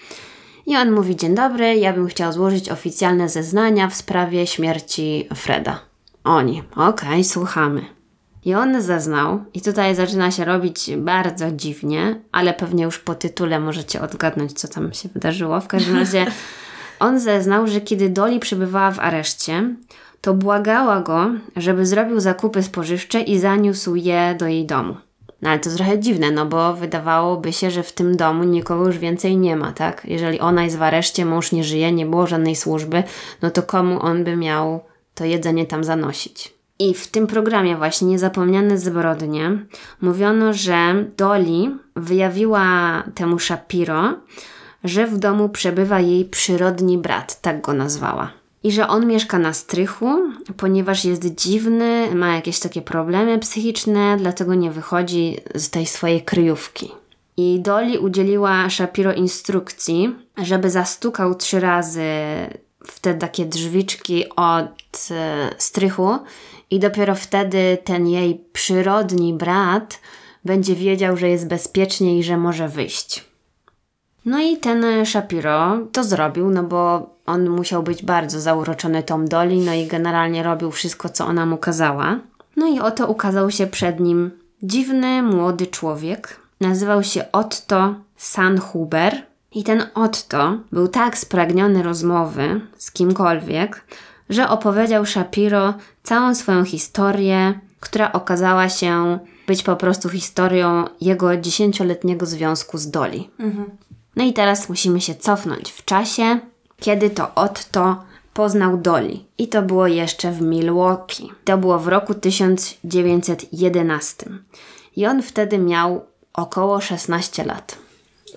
[0.66, 5.80] I on mówi: Dzień dobry, ja bym chciał złożyć oficjalne zeznania w sprawie śmierci Freda.
[6.24, 8.01] Oni: Okej, okay, słuchamy.
[8.46, 13.60] I on zeznał, i tutaj zaczyna się robić bardzo dziwnie, ale pewnie już po tytule
[13.60, 15.62] możecie odgadnąć, co tam się wydarzyło.
[15.62, 16.26] W każdym razie
[17.00, 19.76] on zeznał, że kiedy Dolly przebywała w areszcie,
[20.22, 24.96] to błagała go, żeby zrobił zakupy spożywcze i zaniósł je do jej domu.
[25.42, 28.98] No ale to trochę dziwne, no bo wydawałoby się, że w tym domu nikogo już
[28.98, 30.02] więcej nie ma, tak?
[30.06, 33.04] Jeżeli ona jest w areszcie, mąż nie żyje, nie było żadnej służby,
[33.42, 34.80] no to komu on by miał
[35.16, 36.61] to jedzenie tam zanosić?
[36.82, 39.66] I w tym programie właśnie Niezapomniane zbrodnie
[40.02, 44.14] mówiono, że Dolly wyjawiła temu Shapiro,
[44.84, 48.32] że w domu przebywa jej przyrodni brat, tak go nazwała.
[48.64, 50.20] I że on mieszka na strychu,
[50.58, 56.92] ponieważ jest dziwny, ma jakieś takie problemy psychiczne, dlatego nie wychodzi z tej swojej kryjówki.
[57.38, 62.04] I Dolly udzieliła Shapiro instrukcji, żeby zastukał trzy razy
[62.86, 66.20] w te takie drzwiczki od e, strychu
[66.72, 70.00] i dopiero wtedy ten jej przyrodni brat
[70.46, 73.26] będzie wiedział, że jest bezpiecznie i że może wyjść.
[74.26, 79.58] No i ten Shapiro to zrobił, no bo on musiał być bardzo zauroczony Tom Dolly,
[79.58, 82.20] no i generalnie robił wszystko, co ona mu kazała.
[82.56, 84.32] No i oto ukazał się przed nim
[84.64, 86.40] dziwny, młody człowiek.
[86.62, 89.22] Nazywał się Otto Sanhuber.
[89.54, 93.84] I ten Otto był tak spragniony rozmowy z kimkolwiek,
[94.32, 102.26] że opowiedział Shapiro całą swoją historię, która okazała się być po prostu historią jego dziesięcioletniego
[102.26, 103.24] związku z Dolly.
[104.16, 106.40] No i teraz musimy się cofnąć w czasie,
[106.80, 109.20] kiedy to Otto poznał Dolly.
[109.38, 111.32] I to było jeszcze w Milwaukee.
[111.46, 114.26] To było w roku 1911.
[114.96, 117.78] I on wtedy miał około 16 lat.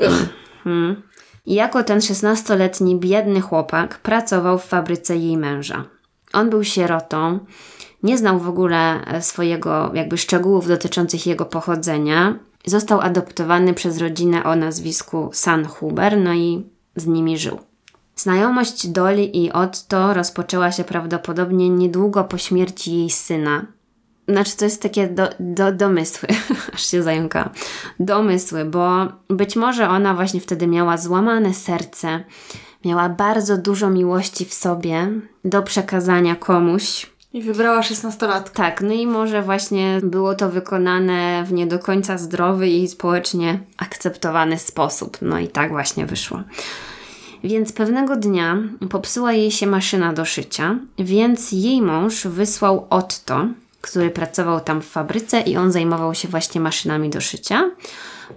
[0.01, 1.03] Mhm.
[1.47, 5.85] Jako ten 16-letni biedny chłopak pracował w fabryce jej męża.
[6.33, 7.39] On był sierotą,
[8.03, 12.39] nie znał w ogóle e, swojego jakby szczegółów dotyczących jego pochodzenia.
[12.67, 17.59] Został adoptowany przez rodzinę o nazwisku San Huber, no i z nimi żył.
[18.17, 23.67] Znajomość Doli i Otto rozpoczęła się prawdopodobnie niedługo po śmierci jej syna.
[24.29, 26.29] Znaczy, to jest takie do, do, domysły,
[26.75, 27.51] aż się zająkałam.
[28.01, 32.25] Domysły, bo być może ona właśnie wtedy miała złamane serce,
[32.85, 35.09] miała bardzo dużo miłości w sobie
[35.45, 38.63] do przekazania komuś, I wybrała szesnastolatka.
[38.63, 43.61] tak, no i może właśnie było to wykonane w nie do końca zdrowy i społecznie
[43.77, 45.19] akceptowany sposób.
[45.23, 46.43] No i tak właśnie wyszło.
[47.45, 48.59] Więc pewnego dnia
[48.91, 53.47] popsuła jej się maszyna do szycia, więc jej mąż wysłał Otto,
[53.85, 57.71] który pracował tam w fabryce i on zajmował się właśnie maszynami do szycia.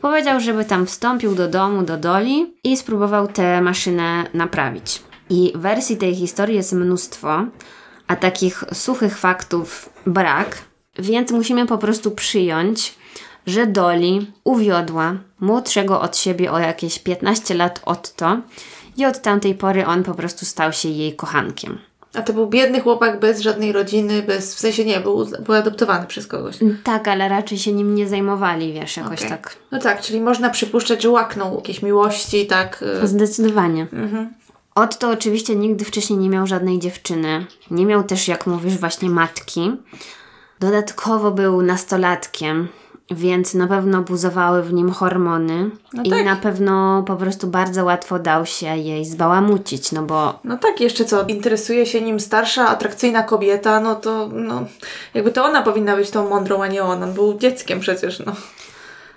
[0.02, 5.02] Powiedział, żeby tam wstąpił do domu, do Doli i spróbował tę maszynę naprawić.
[5.30, 7.46] I wersji tej historii jest mnóstwo,
[8.08, 10.58] a takich suchych faktów brak,
[11.00, 12.96] więc musimy po prostu przyjąć,
[13.46, 18.38] że Doli uwiodła młodszego od siebie o jakieś 15 lat Otto
[18.98, 21.80] i od tamtej pory on po prostu stał się jej kochankiem.
[22.18, 26.08] A to był biedny chłopak bez żadnej rodziny, bez, w sensie nie, był, był adoptowany
[26.08, 26.56] przez kogoś.
[26.84, 29.30] Tak, ale raczej się nim nie zajmowali, wiesz, jakoś Okej.
[29.30, 29.56] tak.
[29.72, 32.84] No tak, czyli można przypuszczać, że łaknął jakieś miłości, tak.
[33.04, 33.88] y, Zdecydowanie.
[34.76, 37.46] Otto oczywiście nigdy wcześniej nie miał żadnej dziewczyny.
[37.72, 39.72] Nie miał też, jak mówisz, właśnie matki.
[40.60, 42.68] Dodatkowo był nastolatkiem,
[43.12, 45.70] więc na pewno buzowały w nim hormony.
[45.94, 46.26] No I tak.
[46.26, 51.06] na pewno po prostu bardzo łatwo dał się jej zbałamucić, no bo No tak, jeszcze
[51.06, 54.66] co, interesuje się nim starsza, atrakcyjna kobieta, no to, no,
[55.14, 57.04] jakby to ona powinna być tą mądrą, a nie on.
[57.04, 58.36] On był dzieckiem przecież, no.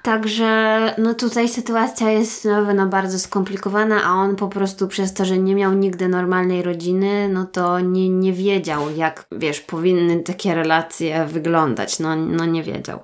[0.03, 5.25] Także no tutaj sytuacja jest na pewno bardzo skomplikowana, a on po prostu przez to,
[5.25, 10.55] że nie miał nigdy normalnej rodziny, no to nie, nie wiedział, jak wiesz, powinny takie
[10.55, 11.99] relacje wyglądać.
[11.99, 13.01] No, no nie wiedział.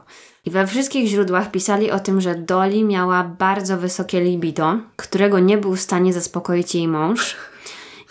[0.46, 5.58] I we wszystkich źródłach pisali o tym, że Dolly miała bardzo wysokie libido, którego nie
[5.58, 7.36] był w stanie zaspokoić jej mąż.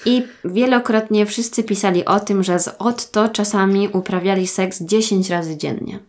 [0.06, 6.00] I wielokrotnie wszyscy pisali o tym, że z Otto czasami uprawiali seks 10 razy dziennie.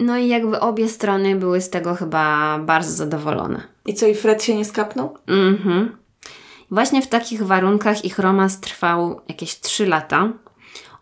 [0.00, 3.62] No i jakby obie strony były z tego chyba bardzo zadowolone.
[3.86, 5.16] I co, i Fred się nie skapnął?
[5.26, 5.96] Mhm.
[6.70, 10.32] Właśnie w takich warunkach ich romans trwał jakieś 3 lata.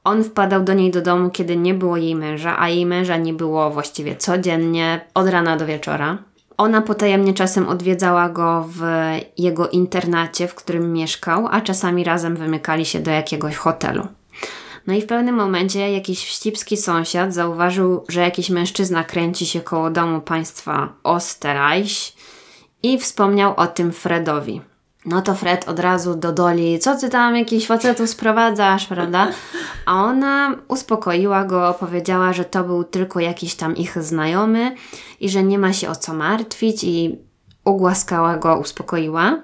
[0.08, 3.32] On wpadał do niej do domu, kiedy nie było jej męża, a jej męża nie
[3.32, 6.18] było właściwie codziennie, od rana do wieczora.
[6.56, 8.82] Ona potajemnie czasem odwiedzała go w
[9.38, 14.06] jego internacie, w którym mieszkał, a czasami razem wymykali się do jakiegoś hotelu.
[14.86, 19.90] No i w pewnym momencie jakiś wścibski sąsiad zauważył, że jakiś mężczyzna kręci się koło
[19.90, 22.12] domu państwa Osterreich
[22.82, 24.60] i wspomniał o tym Fredowi.
[25.08, 29.28] No to Fred od razu do Doli, co ty tam jakiś facetów sprowadzasz, prawda?
[29.86, 34.74] A ona uspokoiła go, powiedziała, że to był tylko jakiś tam ich znajomy
[35.20, 37.18] i że nie ma się o co martwić i
[37.64, 39.42] ugłaskała go, uspokoiła,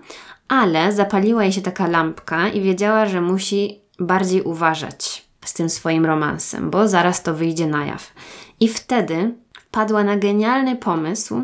[0.48, 6.06] ale zapaliła jej się taka lampka i wiedziała, że musi bardziej uważać z tym swoim
[6.06, 8.12] romansem, bo zaraz to wyjdzie na jaw.
[8.60, 11.42] I wtedy wpadła na genialny pomysł,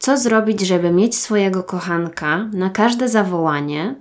[0.00, 3.94] co zrobić, żeby mieć swojego kochanka na każde zawołanie,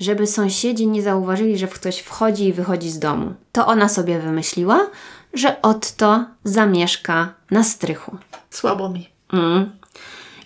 [0.00, 3.34] żeby sąsiedzi nie zauważyli, że ktoś wchodzi i wychodzi z domu.
[3.52, 4.86] To ona sobie wymyśliła,
[5.34, 8.16] że Otto zamieszka na strychu.
[8.50, 9.08] Słabo mi.
[9.32, 9.70] Mm.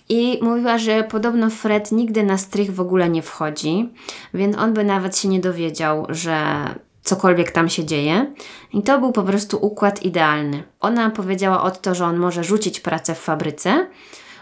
[0.09, 3.89] I mówiła, że podobno Fred nigdy na strych w ogóle nie wchodzi,
[4.33, 6.65] więc on by nawet się nie dowiedział, że
[7.03, 8.33] cokolwiek tam się dzieje.
[8.73, 10.63] I to był po prostu układ idealny.
[10.79, 13.87] Ona powiedziała Otto, że on może rzucić pracę w fabryce,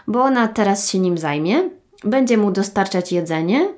[0.06, 1.70] bo ona teraz się nim zajmie,
[2.04, 3.68] będzie mu dostarczać jedzenie,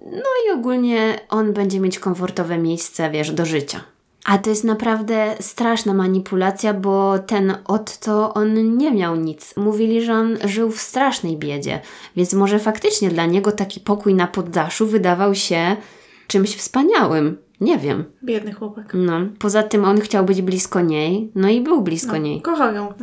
[0.00, 3.80] no i ogólnie on będzie mieć komfortowe miejsce, wiesz, do życia.
[4.24, 9.56] A to jest naprawdę straszna manipulacja, bo ten Otto, on nie miał nic.
[9.56, 11.80] Mówili, że on żył w strasznej biedzie,
[12.16, 15.76] więc może faktycznie dla niego taki pokój na poddaszu wydawał się
[16.26, 17.38] czymś wspaniałym.
[17.60, 18.04] Nie wiem.
[18.24, 18.92] Biedny chłopak.
[18.94, 19.20] No.
[19.38, 22.42] Poza tym on chciał być blisko niej, no i był blisko niej.
[22.42, 22.94] Kochał ją.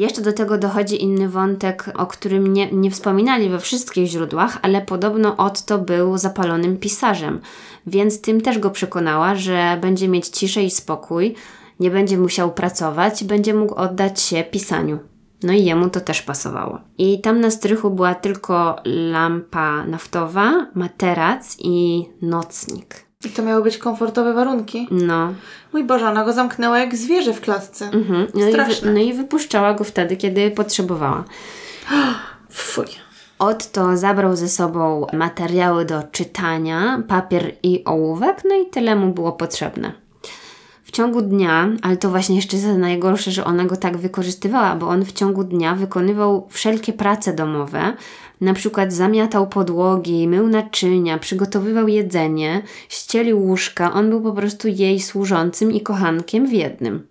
[0.00, 4.82] Jeszcze do tego dochodzi inny wątek, o którym nie, nie wspominali we wszystkich źródłach, ale
[4.82, 7.40] podobno Otto był zapalonym pisarzem,
[7.86, 11.34] więc tym też go przekonała, że będzie mieć ciszę i spokój,
[11.80, 14.98] nie będzie musiał pracować, będzie mógł oddać się pisaniu.
[15.42, 16.80] No i jemu to też pasowało.
[16.98, 23.09] I tam na strychu była tylko lampa naftowa, materac i nocnik.
[23.24, 24.88] I to miały być komfortowe warunki.
[24.90, 25.34] No.
[25.72, 27.84] Mój Boże, ona go zamknęła jak zwierzę w klatce.
[27.84, 28.26] Mhm.
[28.34, 28.88] No, i Straszne.
[28.88, 31.24] wy, no i wypuszczała go wtedy, kiedy potrzebowała.
[32.50, 32.86] Fuj.
[33.38, 39.32] Otto zabrał ze sobą materiały do czytania, papier i ołówek, no i tyle mu było
[39.32, 39.92] potrzebne.
[40.82, 45.04] W ciągu dnia, ale to właśnie jeszcze najgorsze, że ona go tak wykorzystywała, bo on
[45.04, 47.92] w ciągu dnia wykonywał wszelkie prace domowe,
[48.40, 53.92] na przykład zamiatał podłogi, mył naczynia, przygotowywał jedzenie, ścielił łóżka.
[53.92, 57.06] On był po prostu jej służącym i kochankiem w jednym.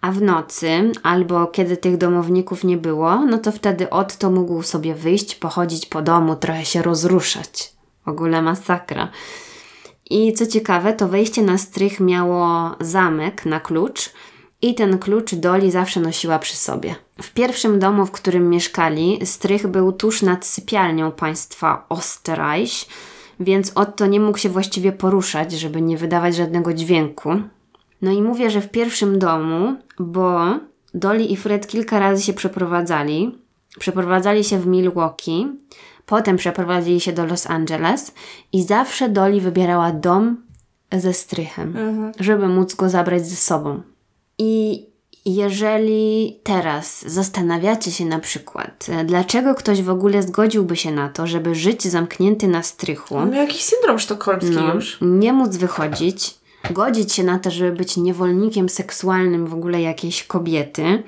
[0.00, 4.94] A w nocy, albo kiedy tych domowników nie było, no to wtedy Otto mógł sobie
[4.94, 7.72] wyjść, pochodzić po domu, trochę się rozruszać.
[8.04, 9.08] W ogóle masakra.
[10.10, 14.12] I co ciekawe, to wejście na strych miało zamek na klucz
[14.62, 16.94] i ten klucz Doli zawsze nosiła przy sobie.
[17.22, 22.72] W pierwszym domu, w którym mieszkali, strych był tuż nad sypialnią państwa Osterreich,
[23.40, 27.30] więc Otto nie mógł się właściwie poruszać, żeby nie wydawać żadnego dźwięku.
[28.02, 30.58] No i mówię, że w pierwszym domu, bo
[30.94, 33.38] Dolly i Fred kilka razy się przeprowadzali.
[33.78, 35.46] Przeprowadzali się w Milwaukee,
[36.06, 38.14] potem przeprowadzili się do Los Angeles
[38.52, 40.36] i zawsze Dolly wybierała dom
[40.92, 41.76] ze strychem,
[42.20, 43.82] żeby móc go zabrać ze sobą.
[44.38, 44.86] I
[45.24, 51.26] jeżeli teraz zastanawiacie się na przykład, e, dlaczego ktoś w ogóle zgodziłby się na to,
[51.26, 54.98] żeby żyć zamknięty na strychu, On miał jakiś syndrom sztokholmski no, już.
[55.00, 56.34] nie móc wychodzić,
[56.70, 61.02] godzić się na to, żeby być niewolnikiem seksualnym w ogóle jakiejś kobiety,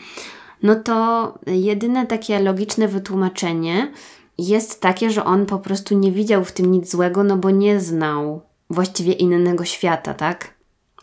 [0.62, 3.92] no to jedyne takie logiczne wytłumaczenie
[4.38, 7.80] jest takie, że on po prostu nie widział w tym nic złego, no bo nie
[7.80, 10.53] znał właściwie innego świata, tak?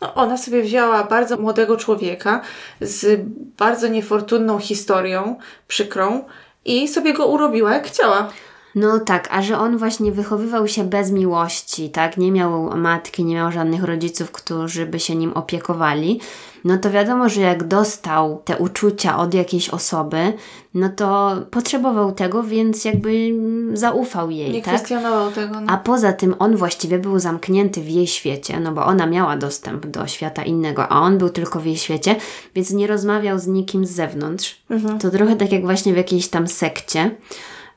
[0.02, 2.40] No, ona sobie wzięła bardzo młodego człowieka
[2.80, 3.20] z
[3.58, 5.36] bardzo niefortunną historią,
[5.68, 6.24] przykrą
[6.64, 8.28] i sobie go urobiła jak chciała.
[8.74, 12.16] No tak, a że on właśnie wychowywał się bez miłości, tak?
[12.16, 16.20] Nie miał matki, nie miał żadnych rodziców, którzy by się nim opiekowali.
[16.64, 20.32] No to wiadomo, że jak dostał te uczucia od jakiejś osoby,
[20.74, 23.32] no to potrzebował tego, więc jakby
[23.72, 24.74] zaufał jej, Nie tak?
[24.74, 25.60] kwestionował tego.
[25.60, 25.72] No.
[25.72, 29.86] A poza tym on właściwie był zamknięty w jej świecie, no bo ona miała dostęp
[29.86, 32.16] do świata innego, a on był tylko w jej świecie,
[32.54, 34.62] więc nie rozmawiał z nikim z zewnątrz.
[35.00, 37.10] To trochę tak jak właśnie w jakiejś tam sekcie,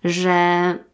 [0.03, 0.35] że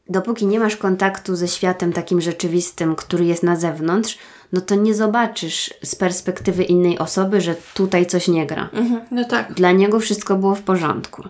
[0.09, 4.17] dopóki nie masz kontaktu ze światem takim rzeczywistym, który jest na zewnątrz,
[4.53, 8.69] no to nie zobaczysz z perspektywy innej osoby, że tutaj coś nie gra.
[8.73, 9.53] Mhm, no tak.
[9.53, 11.23] Dla niego wszystko było w porządku.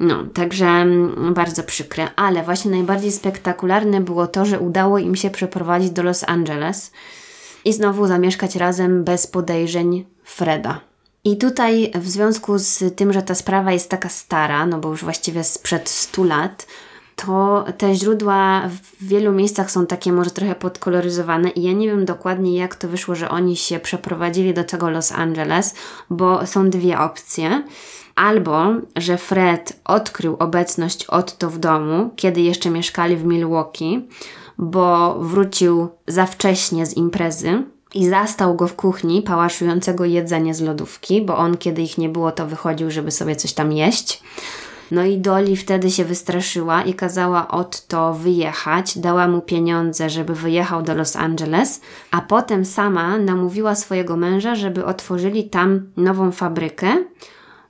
[0.00, 2.08] No, także mm, bardzo przykre.
[2.16, 6.92] Ale właśnie najbardziej spektakularne było to, że udało im się przeprowadzić do Los Angeles
[7.64, 10.80] i znowu zamieszkać razem bez podejrzeń Freda.
[11.24, 15.04] I tutaj w związku z tym, że ta sprawa jest taka stara, no bo już
[15.04, 16.66] właściwie sprzed 100 lat,
[17.16, 22.04] to te źródła w wielu miejscach są takie może trochę podkoloryzowane i ja nie wiem
[22.04, 25.74] dokładnie jak to wyszło, że oni się przeprowadzili do tego Los Angeles,
[26.10, 27.62] bo są dwie opcje.
[28.14, 34.08] Albo, że Fred odkrył obecność Otto w domu, kiedy jeszcze mieszkali w Milwaukee,
[34.58, 37.62] bo wrócił za wcześnie z imprezy
[37.94, 42.32] i zastał go w kuchni pałaszującego jedzenie z lodówki, bo on kiedy ich nie było,
[42.32, 44.22] to wychodził, żeby sobie coś tam jeść.
[44.90, 50.82] No i Dolly wtedy się wystraszyła i kazała Otto wyjechać, dała mu pieniądze, żeby wyjechał
[50.82, 56.88] do Los Angeles, a potem sama namówiła swojego męża, żeby otworzyli tam nową fabrykę,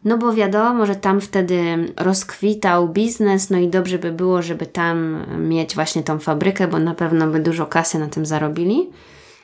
[0.05, 1.57] no bo wiadomo, że tam wtedy
[1.97, 6.95] rozkwitał biznes, no i dobrze by było, żeby tam mieć właśnie tą fabrykę, bo na
[6.95, 8.91] pewno by dużo kasy na tym zarobili.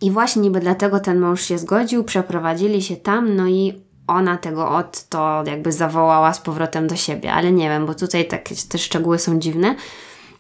[0.00, 4.70] I właśnie niby dlatego ten mąż się zgodził, przeprowadzili się tam, no i ona tego
[4.70, 9.18] Otto jakby zawołała z powrotem do siebie, ale nie wiem, bo tutaj takie te szczegóły
[9.18, 9.74] są dziwne.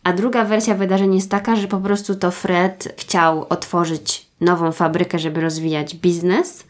[0.04, 5.18] A druga wersja wydarzeń jest taka, że po prostu to Fred chciał otworzyć nową fabrykę,
[5.18, 6.64] żeby rozwijać biznes.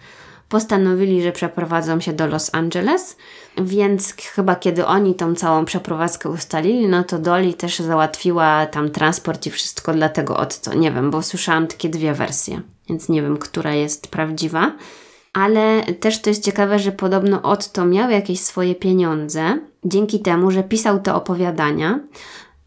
[0.49, 3.17] Postanowili, że przeprowadzą się do Los Angeles,
[3.59, 9.47] więc chyba kiedy oni tą całą przeprowadzkę ustalili, no to Dolly też załatwiła tam transport
[9.47, 10.75] i wszystko dla tego Otto.
[10.75, 14.73] Nie wiem, bo słyszałam takie dwie wersje, więc nie wiem, która jest prawdziwa.
[15.33, 20.63] Ale też to jest ciekawe, że podobno Otto miał jakieś swoje pieniądze dzięki temu, że
[20.63, 22.01] pisał te opowiadania,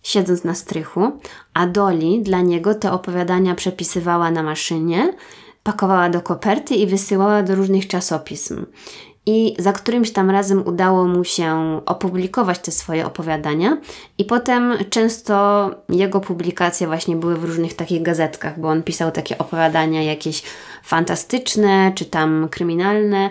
[0.04, 1.12] siedząc na strychu,
[1.54, 5.14] a Dolly dla niego te opowiadania przepisywała na maszynie,
[5.64, 8.66] pakowała do koperty i wysyłała do różnych czasopism.
[9.26, 13.78] I za którymś tam razem udało mu się opublikować te swoje opowiadania
[14.18, 19.38] i potem często jego publikacje właśnie były w różnych takich gazetkach, bo on pisał takie
[19.38, 20.44] opowiadania jakieś
[20.84, 23.30] fantastyczne czy tam kryminalne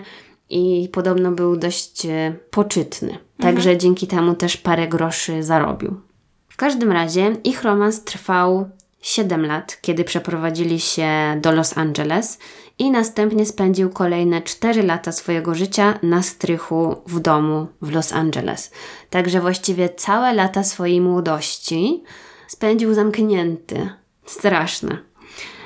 [0.49, 3.17] i podobno był dość e, poczytny.
[3.39, 6.01] Także dzięki temu też parę groszy zarobił.
[6.49, 8.69] W każdym razie ich romans trwał
[9.01, 11.09] 7 lat, kiedy przeprowadzili się
[11.41, 12.39] do Los Angeles
[12.79, 18.71] i następnie spędził kolejne 4 lata swojego życia na strychu w domu w Los Angeles.
[19.09, 22.03] Także właściwie całe lata swojej młodości
[22.47, 23.89] spędził zamknięty.
[24.25, 24.97] Straszne.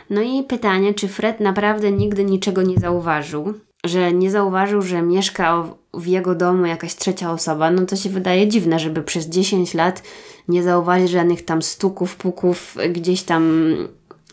[0.10, 3.53] No i pytanie, czy Fred naprawdę nigdy niczego nie zauważył?
[3.86, 8.47] Że nie zauważył, że mieszka w jego domu jakaś trzecia osoba, no to się wydaje
[8.47, 10.03] dziwne, żeby przez 10 lat
[10.47, 13.74] nie zauważyć żadnych tam stuków, puków gdzieś tam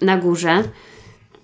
[0.03, 0.63] na górze,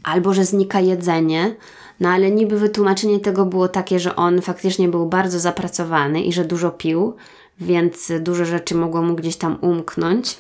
[0.03, 1.57] albo że znika jedzenie.
[2.01, 6.45] No ale niby wytłumaczenie tego było takie, że on faktycznie był bardzo zapracowany i że
[6.45, 7.17] dużo pił,
[7.61, 10.39] więc dużo rzeczy mogło mu gdzieś tam umknąć.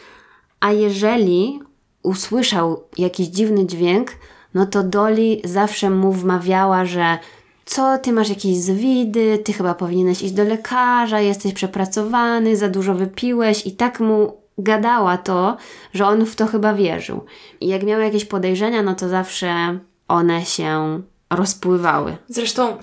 [0.60, 1.60] A jeżeli
[2.02, 4.10] usłyszał jakiś dziwny dźwięk,
[4.54, 7.18] no to Dolly zawsze mu wmawiała, że
[7.64, 12.94] co, ty masz jakieś zwidy, ty chyba powinieneś iść do lekarza, jesteś przepracowany, za dużo
[12.94, 15.56] wypiłeś i tak mu gadała to,
[15.94, 17.24] że on w to chyba wierzył.
[17.60, 22.16] I jak miał jakieś podejrzenia, no to zawsze one się rozpływały.
[22.28, 22.76] Zresztą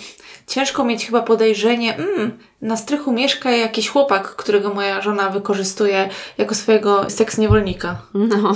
[0.47, 6.55] ciężko mieć chyba podejrzenie, mm, na strychu mieszka jakiś chłopak, którego moja żona wykorzystuje jako
[6.55, 8.01] swojego seks niewolnika.
[8.13, 8.55] No.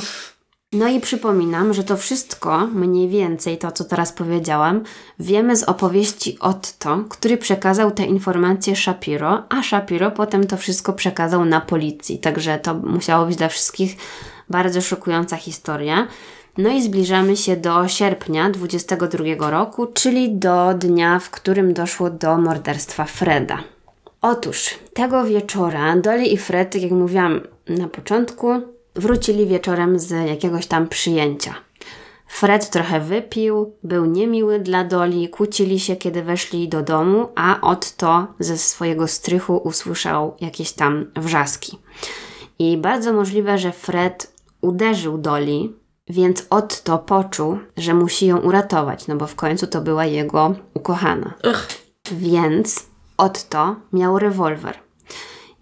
[0.74, 4.84] No i przypominam, że to wszystko, mniej więcej to, co teraz powiedziałam,
[5.20, 11.46] wiemy z opowieści Otto, który przekazał te informacje Shapiro, a Shapiro potem to wszystko przekazał
[11.46, 12.20] na policji.
[12.20, 13.98] Także to musiało być dla wszystkich
[14.50, 16.08] bardzo szokująca historia.
[16.58, 22.38] No i zbliżamy się do sierpnia 22 roku, czyli do dnia, w którym doszło do
[22.38, 23.64] morderstwa Freda.
[24.22, 28.62] Otóż tego wieczora Dolly i Fred, tak jak mówiłam na początku,
[28.96, 31.56] wrócili wieczorem z jakiegoś tam przyjęcia.
[32.28, 38.28] Fred trochę wypił, był niemiły dla Doli, kłócili się, kiedy weszli do domu, a Otto
[38.40, 41.78] ze swojego strychu usłyszał jakieś tam wrzaski.
[42.60, 45.76] I bardzo możliwe, że Fred uderzył Doli,
[46.10, 51.34] więc Otto poczuł, że musi ją uratować, no bo w końcu to była jego ukochana.
[51.50, 51.68] Ugh.
[52.12, 52.86] Więc
[53.18, 54.83] Otto miał rewolwer.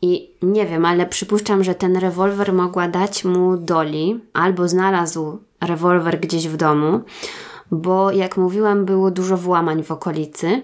[0.01, 6.19] I nie wiem, ale przypuszczam, że ten rewolwer mogła dać mu Doli, albo znalazł rewolwer
[6.19, 7.01] gdzieś w domu,
[7.71, 10.61] bo jak mówiłam, było dużo włamań w okolicy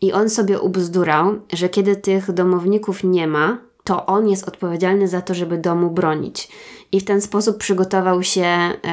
[0.00, 5.20] i on sobie ubzdurał, że kiedy tych domowników nie ma, to on jest odpowiedzialny za
[5.22, 6.48] to, żeby domu bronić.
[6.92, 8.46] I w ten sposób przygotował się,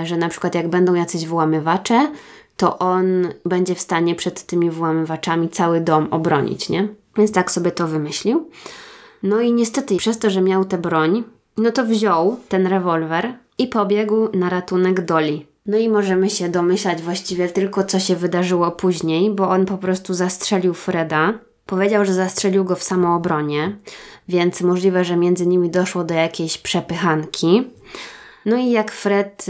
[0.03, 2.11] że na przykład jak będą jacyś włamywacze,
[2.57, 6.87] to on będzie w stanie przed tymi włamywaczami cały dom obronić, nie?
[7.17, 8.49] Więc tak sobie to wymyślił.
[9.23, 11.23] No i niestety przez to, że miał tę broń,
[11.57, 15.45] no to wziął ten rewolwer i pobiegł na ratunek Doli.
[15.65, 20.13] No i możemy się domyślać właściwie tylko, co się wydarzyło później, bo on po prostu
[20.13, 21.33] zastrzelił Freda.
[21.65, 23.75] Powiedział, że zastrzelił go w samoobronie,
[24.27, 27.63] więc możliwe, że między nimi doszło do jakiejś przepychanki.
[28.45, 29.45] No i jak Fred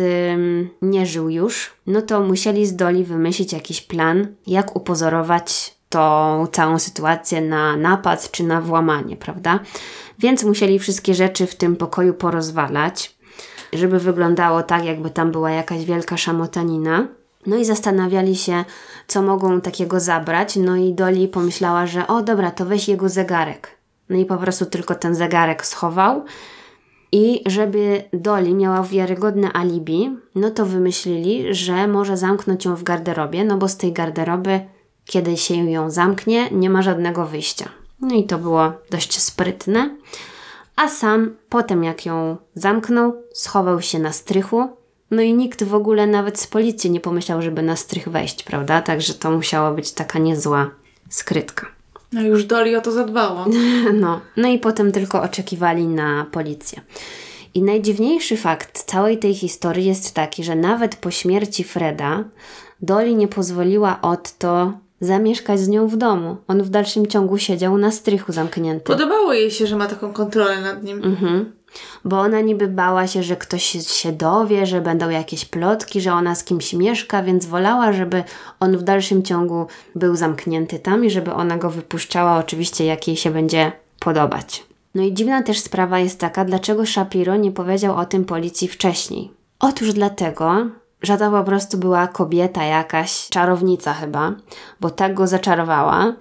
[0.81, 6.79] nie żył już, no to musieli z Doli wymyślić jakiś plan, jak upozorować tą całą
[6.79, 9.59] sytuację na napad czy na włamanie, prawda?
[10.19, 13.15] Więc musieli wszystkie rzeczy w tym pokoju porozwalać,
[13.73, 17.07] żeby wyglądało tak, jakby tam była jakaś wielka szamotanina.
[17.45, 18.65] No i zastanawiali się,
[19.07, 20.55] co mogą takiego zabrać.
[20.55, 23.67] No i Doli pomyślała, że o dobra, to weź jego zegarek.
[24.09, 26.23] No i po prostu tylko ten zegarek schował.
[27.11, 33.45] I żeby Doli miała wiarygodne alibi, no to wymyślili, że może zamknąć ją w garderobie,
[33.45, 34.59] no bo z tej garderoby
[35.05, 37.69] kiedy się ją zamknie, nie ma żadnego wyjścia.
[38.01, 39.95] No i to było dość sprytne.
[40.75, 44.69] A sam potem, jak ją zamknął, schował się na strychu.
[45.11, 48.81] No i nikt w ogóle nawet z policji nie pomyślał, żeby na strych wejść, prawda?
[48.81, 50.69] Także to musiała być taka niezła
[51.09, 51.65] skrytka.
[52.11, 53.45] No już Doli o to zadbało.
[53.93, 56.81] No, no i potem tylko oczekiwali na policję.
[57.53, 62.23] I najdziwniejszy fakt całej tej historii jest taki, że nawet po śmierci Freda
[62.81, 64.73] Doli nie pozwoliła Otto
[65.05, 66.37] zamieszkać z nią w domu.
[66.47, 68.85] On w dalszym ciągu siedział na strychu zamknięty.
[68.85, 71.03] Podobało jej się, że ma taką kontrolę nad nim.
[71.03, 71.51] Mhm.
[72.05, 76.35] Bo ona niby bała się, że ktoś się dowie, że będą jakieś plotki, że ona
[76.35, 78.23] z kimś mieszka, więc wolała, żeby
[78.59, 83.17] on w dalszym ciągu był zamknięty tam i żeby ona go wypuszczała, oczywiście jak jej
[83.17, 84.63] się będzie podobać.
[84.95, 89.31] No i dziwna też sprawa jest taka, dlaczego Shapiro nie powiedział o tym policji wcześniej.
[89.59, 90.67] Otóż dlatego,
[91.03, 94.31] że to po prostu była kobieta jakaś, czarownica chyba,
[94.81, 96.13] bo tak go zaczarowała,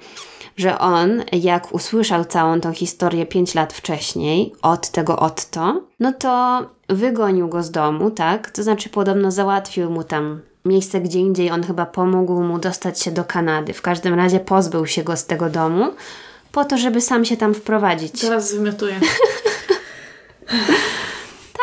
[0.56, 6.62] że on, jak usłyszał całą tą historię 5 lat wcześniej od tego Otto, no to
[6.88, 8.50] wygonił go z domu, tak?
[8.50, 13.10] To znaczy podobno załatwił mu tam miejsce gdzie indziej, on chyba pomógł mu dostać się
[13.10, 13.72] do Kanady.
[13.72, 15.92] W każdym razie pozbył się go z tego domu
[16.52, 18.20] po to, żeby sam się tam wprowadzić.
[18.20, 19.00] Teraz zwymiotuję.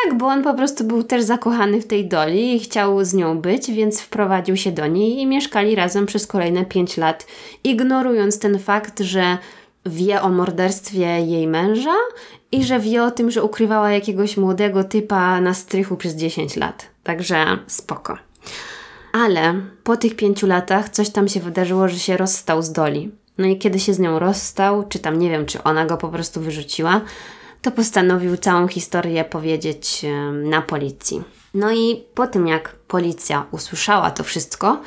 [0.04, 3.42] Tak, bo on po prostu był też zakochany w tej Doli i chciał z nią
[3.42, 7.28] być, więc wprowadził się do niej i mieszkali razem przez kolejne 5 lat,
[7.64, 9.38] ignorując ten fakt, że
[9.86, 11.96] wie o morderstwie jej męża
[12.52, 16.88] i że wie o tym, że ukrywała jakiegoś młodego typa na strychu przez 10 lat.
[17.04, 18.18] Także spoko.
[19.14, 23.12] Ale po tych pięciu latach coś tam się wydarzyło, że się rozstał z Doli.
[23.38, 26.10] No i kiedy się z nią rozstał, czy tam nie wiem, czy ona go po
[26.10, 27.02] prostu wyrzuciła,
[27.62, 30.06] to postanowił całą historię powiedzieć
[30.44, 31.24] na policji.
[31.54, 34.82] No i po tym, jak policja usłyszała to wszystko,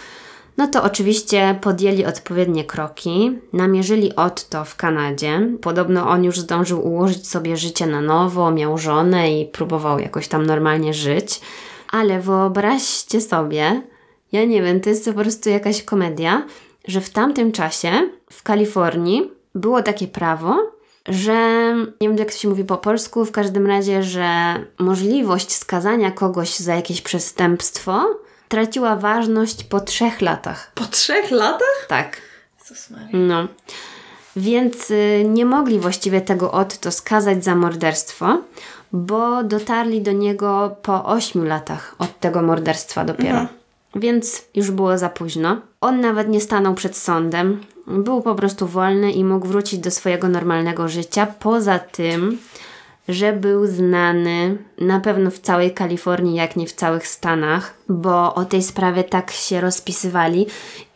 [0.56, 5.48] no to oczywiście podjęli odpowiednie kroki, namierzyli Otto w Kanadzie.
[5.60, 10.46] Podobno on już zdążył ułożyć sobie życie na nowo, miał żonę i próbował jakoś tam
[10.46, 11.40] normalnie żyć.
[11.90, 13.82] Ale wyobraźcie sobie,
[14.32, 16.46] ja nie wiem, to jest po prostu jakaś komedia,
[16.88, 17.92] że w tamtym czasie
[18.30, 20.72] w Kalifornii było takie prawo,
[21.08, 26.10] że nie wiem jak to się mówi po polsku, w każdym razie, że możliwość skazania
[26.10, 28.04] kogoś za jakieś przestępstwo
[28.48, 30.72] traciła ważność po trzech latach.
[30.74, 31.86] Po trzech latach?
[31.88, 32.16] Tak.
[32.60, 33.08] Jezus Maria.
[33.12, 33.48] No.
[34.36, 38.38] Więc y, nie mogli właściwie tego Otto skazać za morderstwo,
[38.92, 43.46] bo dotarli do niego po ośmiu latach od tego morderstwa dopiero.
[43.94, 45.60] Więc już było za późno.
[45.80, 47.60] On nawet nie stanął przed sądem.
[47.86, 51.26] Był po prostu wolny i mógł wrócić do swojego normalnego życia.
[51.26, 52.38] Poza tym,
[53.08, 58.44] że był znany na pewno w całej Kalifornii, jak nie w całych Stanach, bo o
[58.44, 60.46] tej sprawie tak się rozpisywali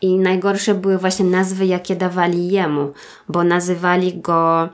[0.01, 2.93] i najgorsze były właśnie nazwy, jakie dawali jemu,
[3.29, 4.69] bo nazywali go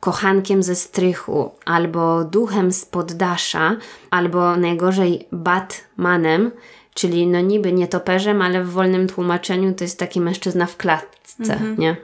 [0.00, 3.76] kochankiem ze strychu, albo duchem z poddasza,
[4.10, 6.50] albo najgorzej Batmanem,
[6.98, 11.96] czyli no niby nietoperzem, ale w wolnym tłumaczeniu to jest taki mężczyzna w klatce, nie?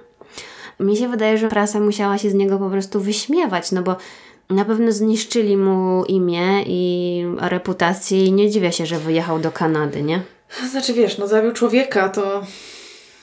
[0.81, 3.97] Mi się wydaje, że prasa musiała się z niego po prostu wyśmiewać, no bo
[4.51, 10.03] na pewno zniszczyli mu imię i reputację i nie dziwię się, że wyjechał do Kanady,
[10.03, 10.23] nie?
[10.71, 12.43] Znaczy wiesz, no zabił człowieka, to...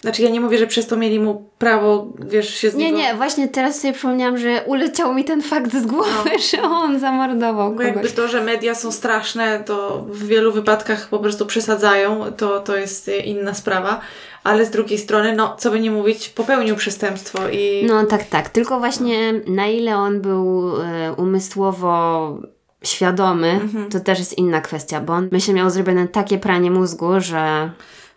[0.01, 2.97] Znaczy ja nie mówię, że przez to mieli mu prawo, wiesz, się z Nie, niego...
[2.97, 7.75] nie, właśnie teraz sobie przypomniałam, że uleciał mi ten fakt z głowy, że on zamordował
[7.75, 8.13] Bo jakby kogoś.
[8.15, 13.11] to, że media są straszne, to w wielu wypadkach po prostu przesadzają, to, to jest
[13.25, 13.99] inna sprawa.
[14.43, 17.85] Ale z drugiej strony, no co by nie mówić, popełnił przestępstwo i...
[17.87, 18.49] No tak, tak.
[18.49, 22.37] Tylko właśnie na ile on był e, umysłowo
[22.83, 23.89] świadomy, Mhm.
[23.89, 27.71] to też jest inna kwestia, bo on myślę miał zrobione takie pranie mózgu, że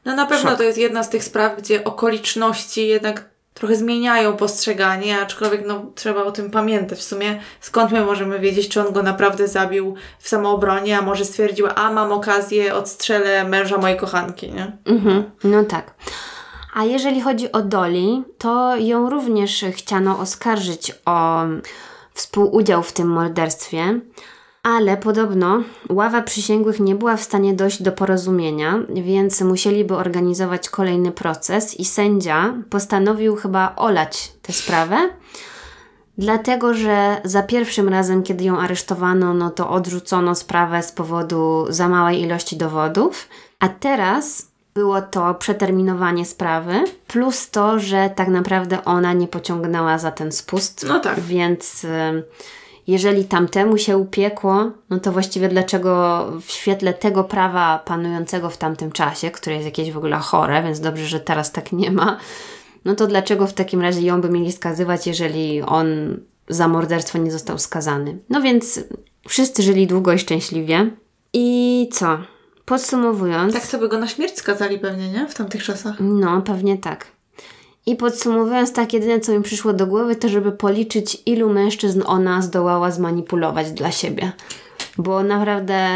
[0.04, 0.58] No na pewno Szok.
[0.58, 6.24] to jest jedna z tych spraw, gdzie okoliczności jednak trochę zmieniają postrzeganie, aczkolwiek no, trzeba
[6.24, 6.98] o tym pamiętać.
[6.98, 11.24] W sumie skąd my możemy wiedzieć, czy on go naprawdę zabił w samoobronie, a może
[11.24, 14.76] stwierdził, a mam okazję, odstrzelę męża mojej kochanki, nie?
[14.84, 15.94] Mhm, no tak.
[16.74, 21.44] A jeżeli chodzi o Doli, to ją również chciano oskarżyć o
[22.14, 24.00] współudział w tym morderstwie,
[24.64, 31.12] ale podobno ława przysięgłych nie była w stanie dojść do porozumienia, więc musieliby organizować kolejny
[31.12, 34.96] proces i sędzia postanowił chyba olać tę sprawę.
[36.18, 41.88] Dlatego, że za pierwszym razem, kiedy ją aresztowano, no to odrzucono sprawę z powodu za
[41.88, 43.28] małej ilości dowodów,
[43.60, 50.10] a teraz było to przeterminowanie sprawy, plus to, że tak naprawdę ona nie pociągnęła za
[50.10, 50.86] ten spust.
[50.88, 51.20] No tak.
[51.20, 52.22] Więc y,
[52.86, 58.92] jeżeli tamtemu się upiekło, no to właściwie dlaczego w świetle tego prawa panującego w tamtym
[58.92, 62.18] czasie, które jest jakieś w ogóle chore, więc dobrze, że teraz tak nie ma,
[62.84, 65.86] no to dlaczego w takim razie ją by mieli skazywać, jeżeli on
[66.48, 68.18] za morderstwo nie został skazany?
[68.30, 68.80] No więc
[69.28, 70.90] wszyscy żyli długo i szczęśliwie.
[71.32, 72.18] I co?
[72.64, 73.54] Podsumowując.
[73.54, 75.26] Tak to by go na śmierć skazali pewnie, nie?
[75.28, 75.96] W tamtych czasach.
[76.00, 77.06] No, pewnie tak.
[77.86, 82.42] I podsumowując, tak jedyne co mi przyszło do głowy, to żeby policzyć, ilu mężczyzn ona
[82.42, 84.32] zdołała zmanipulować dla siebie.
[84.98, 85.88] Bo naprawdę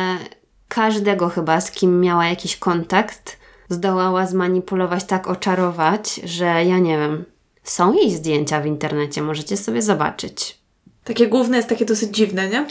[0.69, 7.25] każdego chyba, z kim miała jakiś kontakt, zdołała zmanipulować, tak oczarować, że ja nie wiem.
[7.65, 10.59] Są jej zdjęcia w internecie, możecie sobie zobaczyć.
[11.05, 12.67] Takie główne jest takie dosyć dziwne, nie?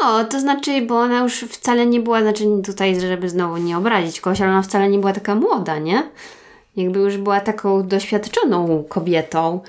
[0.00, 4.20] No, to znaczy, bo ona już wcale nie była, znaczy tutaj, żeby znowu nie obrazić
[4.20, 6.10] kogoś, ale ona wcale nie była taka młoda, nie?
[6.76, 9.60] Jakby już była taką doświadczoną kobietą.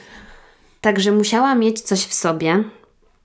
[0.81, 2.63] Także musiała mieć coś w sobie.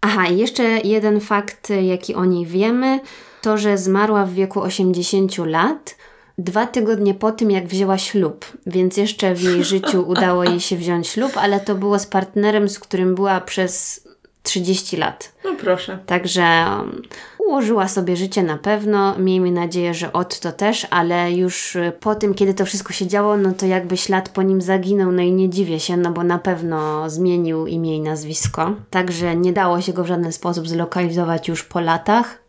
[0.01, 3.01] Aha, i jeszcze jeden fakt, jaki o niej wiemy,
[3.43, 5.97] to, że zmarła w wieku 80 lat
[6.39, 10.77] dwa tygodnie po tym, jak wzięła ślub, więc jeszcze w jej życiu udało jej się
[10.77, 14.05] wziąć ślub, ale to było z partnerem, z którym była przez
[14.43, 15.33] 30 lat.
[15.45, 15.99] No proszę.
[16.07, 17.03] Także um,
[17.49, 19.19] ułożyła sobie życie na pewno.
[19.19, 23.37] Miejmy nadzieję, że Otto też, ale już y, po tym, kiedy to wszystko się działo,
[23.37, 26.39] no to jakby ślad po nim zaginął, no i nie dziwię się, no bo na
[26.39, 28.75] pewno zmienił imię i nazwisko.
[28.91, 32.43] Także nie dało się go w żaden sposób zlokalizować już po latach.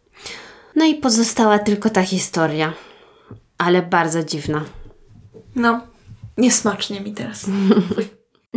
[0.76, 2.74] No i pozostała tylko ta historia,
[3.58, 4.62] ale bardzo dziwna.
[5.56, 5.82] No,
[6.38, 7.46] niesmacznie mi teraz.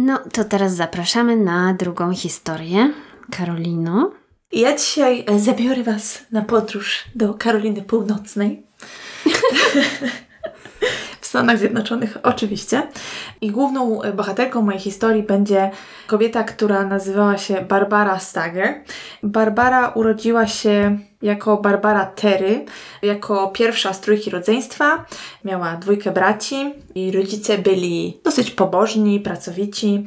[0.00, 2.92] No to teraz zapraszamy na drugą historię.
[3.30, 4.10] Karolino.
[4.52, 8.62] Ja dzisiaj e, zabiorę Was na podróż do Karoliny Północnej.
[11.20, 12.82] w Stanach Zjednoczonych, oczywiście.
[13.40, 15.70] I główną e, bohaterką mojej historii będzie
[16.06, 18.74] kobieta, która nazywała się Barbara Stager.
[19.22, 22.64] Barbara urodziła się jako Barbara Terry,
[23.02, 25.04] jako pierwsza z trójki rodzeństwa.
[25.44, 30.04] Miała dwójkę braci i rodzice byli dosyć pobożni, pracowici.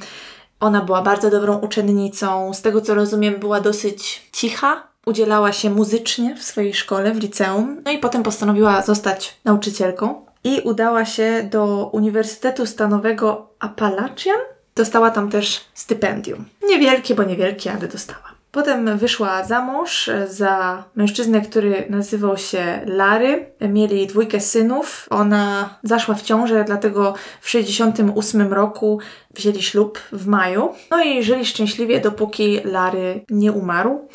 [0.61, 2.53] Ona była bardzo dobrą uczennicą.
[2.53, 4.87] Z tego co rozumiem, była dosyć cicha.
[5.05, 7.81] Udzielała się muzycznie w swojej szkole, w liceum.
[7.85, 10.25] No i potem postanowiła zostać nauczycielką.
[10.43, 14.39] I udała się do Uniwersytetu Stanowego Appalachian.
[14.75, 16.45] Dostała tam też stypendium.
[16.69, 18.31] Niewielkie, bo niewielkie, ale dostała.
[18.51, 23.51] Potem wyszła za mąż za mężczyznę, który nazywał się Lary.
[23.61, 25.07] Mieli dwójkę synów.
[25.09, 28.99] Ona zaszła w ciążę, dlatego w 68 roku
[29.33, 30.69] wzięli ślub w maju.
[30.91, 34.07] No i żyli szczęśliwie, dopóki Lary nie umarł.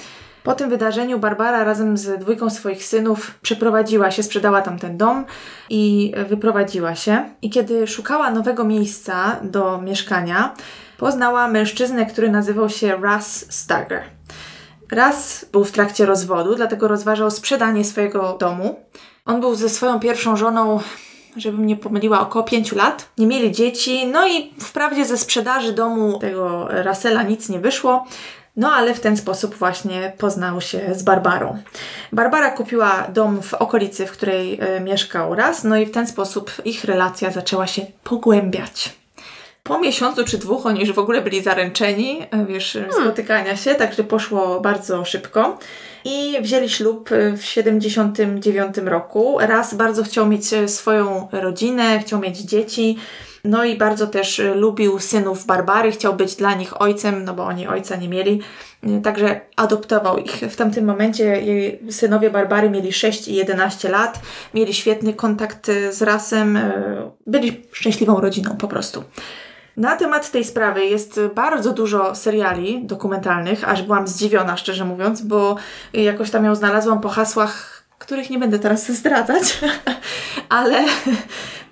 [0.42, 5.24] Po tym wydarzeniu Barbara razem z dwójką swoich synów przeprowadziła się, sprzedała tam ten dom
[5.70, 7.24] i wyprowadziła się.
[7.42, 10.54] I kiedy szukała nowego miejsca do mieszkania,
[10.98, 14.15] poznała mężczyznę, który nazywał się Russ Stagger.
[14.90, 18.80] Raz był w trakcie rozwodu, dlatego rozważał sprzedanie swojego domu.
[19.24, 20.80] On był ze swoją pierwszą żoną,
[21.36, 23.08] żebym nie pomyliła, około pięciu lat.
[23.18, 28.06] Nie mieli dzieci, no i wprawdzie ze sprzedaży domu tego Russella nic nie wyszło.
[28.56, 31.58] No ale w ten sposób właśnie poznał się z Barbarą.
[32.12, 36.52] Barbara kupiła dom w okolicy, w której y, mieszkał raz, no i w ten sposób
[36.64, 38.96] ich relacja zaczęła się pogłębiać
[39.66, 42.92] po miesiącu czy dwóch oni już w ogóle byli zaręczeni, e, wiesz, hmm.
[42.92, 45.58] spotykania się, także poszło bardzo szybko.
[46.04, 49.36] I wzięli ślub w 79 roku.
[49.40, 52.98] Raz bardzo chciał mieć e, swoją rodzinę, chciał mieć dzieci.
[53.44, 57.44] No i bardzo też e, lubił synów Barbary, chciał być dla nich ojcem, no bo
[57.44, 58.40] oni ojca nie mieli.
[59.02, 60.32] Także adoptował ich.
[60.32, 64.20] W tamtym momencie jej synowie Barbary mieli 6 i 11 lat,
[64.54, 66.58] mieli świetny kontakt z rasem,
[67.26, 69.04] byli szczęśliwą rodziną po prostu.
[69.76, 75.56] Na temat tej sprawy jest bardzo dużo seriali dokumentalnych, aż byłam zdziwiona, szczerze mówiąc, bo
[75.92, 79.60] jakoś tam ją znalazłam po hasłach, których nie będę teraz zdradzać,
[80.48, 80.84] ale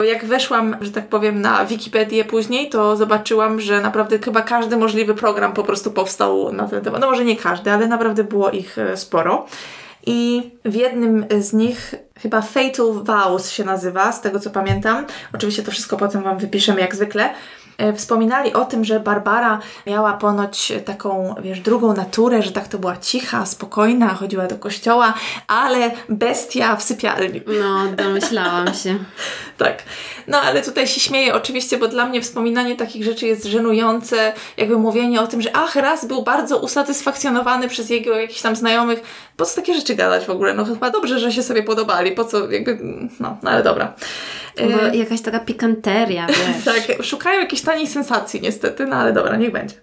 [0.06, 5.14] jak weszłam, że tak powiem, na Wikipedię później, to zobaczyłam, że naprawdę chyba każdy możliwy
[5.14, 7.00] program po prostu powstał na ten temat.
[7.00, 9.46] No może nie każdy, ale naprawdę było ich e, sporo.
[10.06, 15.06] I w jednym z nich, chyba Fatal Vows się nazywa, z tego co pamiętam.
[15.34, 17.30] Oczywiście to wszystko potem Wam wypiszemy jak zwykle
[17.96, 22.96] wspominali o tym, że Barbara miała ponoć taką, wiesz, drugą naturę, że tak to była
[22.96, 25.14] cicha, spokojna, chodziła do kościoła,
[25.46, 27.40] ale bestia w sypialni.
[27.60, 28.98] No, domyślałam się.
[29.58, 29.82] tak.
[30.26, 34.78] No, ale tutaj się śmieję oczywiście, bo dla mnie wspominanie takich rzeczy jest żenujące, jakby
[34.78, 39.02] mówienie o tym, że ach, raz był bardzo usatysfakcjonowany przez jego jakichś tam znajomych.
[39.36, 40.54] Po co takie rzeczy gadać w ogóle?
[40.54, 42.78] No chyba dobrze, że się sobie podobali, po co jakby,
[43.20, 43.94] no, no ale dobra.
[44.56, 46.64] Bo e, jakaś taka pikanteria, wiesz.
[46.64, 49.74] tak, szukają jakiejś taniej sensacji niestety, no ale dobra, niech będzie.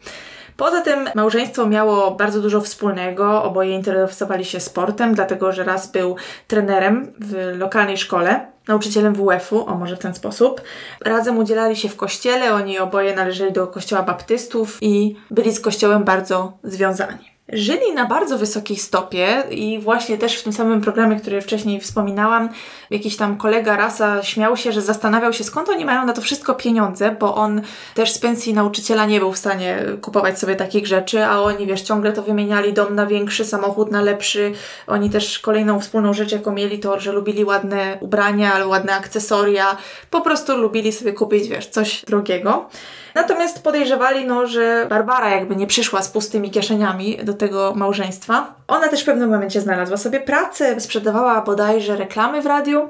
[0.57, 3.43] Poza tym małżeństwo miało bardzo dużo wspólnego.
[3.43, 6.15] Oboje interesowali się sportem, dlatego że raz był
[6.47, 10.61] trenerem w lokalnej szkole, nauczycielem WF-u, o może w ten sposób.
[11.05, 16.03] Razem udzielali się w kościele, oni oboje należeli do kościoła baptystów i byli z kościołem
[16.03, 21.41] bardzo związani żyli na bardzo wysokiej stopie i właśnie też w tym samym programie, który
[21.41, 22.49] wcześniej wspominałam,
[22.89, 26.56] jakiś tam kolega rasa śmiał się, że zastanawiał się skąd oni mają na to wszystko
[26.56, 27.62] pieniądze, bo on
[27.93, 31.82] też z pensji nauczyciela nie był w stanie kupować sobie takich rzeczy, a oni wiesz,
[31.82, 34.52] ciągle to wymieniali dom na większy, samochód na lepszy.
[34.88, 39.78] Oni też kolejną wspólną rzecz, jaką mieli, to, że lubili ładne ubrania, ładne akcesoria.
[40.10, 42.70] Po prostu lubili sobie kupić, wiesz, coś drogiego.
[43.16, 48.55] Natomiast podejrzewali, no, że Barbara jakby nie przyszła z pustymi kieszeniami do tego małżeństwa.
[48.68, 52.89] Ona też w pewnym momencie znalazła sobie pracę, sprzedawała bodajże reklamy w radiu.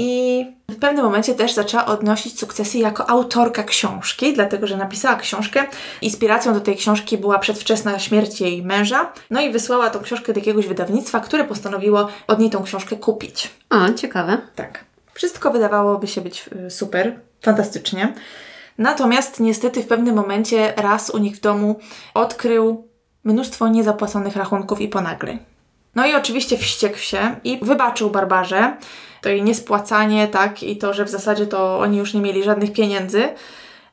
[0.00, 5.64] I w pewnym momencie też zaczęła odnosić sukcesy jako autorka książki, dlatego że napisała książkę.
[6.02, 9.12] Inspiracją do tej książki była przedwczesna śmierć jej męża.
[9.30, 13.50] No i wysłała tą książkę do jakiegoś wydawnictwa, które postanowiło od niej tą książkę kupić.
[13.70, 14.38] O, ciekawe.
[14.56, 14.84] Tak.
[15.14, 18.12] Wszystko wydawałoby się być y, super, fantastycznie.
[18.78, 21.78] Natomiast niestety w pewnym momencie raz u nich w domu
[22.14, 22.88] odkrył
[23.24, 25.38] mnóstwo niezapłaconych rachunków i ponagleń.
[25.94, 28.76] No i oczywiście wściekł się i wybaczył Barbarze
[29.20, 32.72] to jej niespłacanie, tak, i to, że w zasadzie to oni już nie mieli żadnych
[32.72, 33.28] pieniędzy,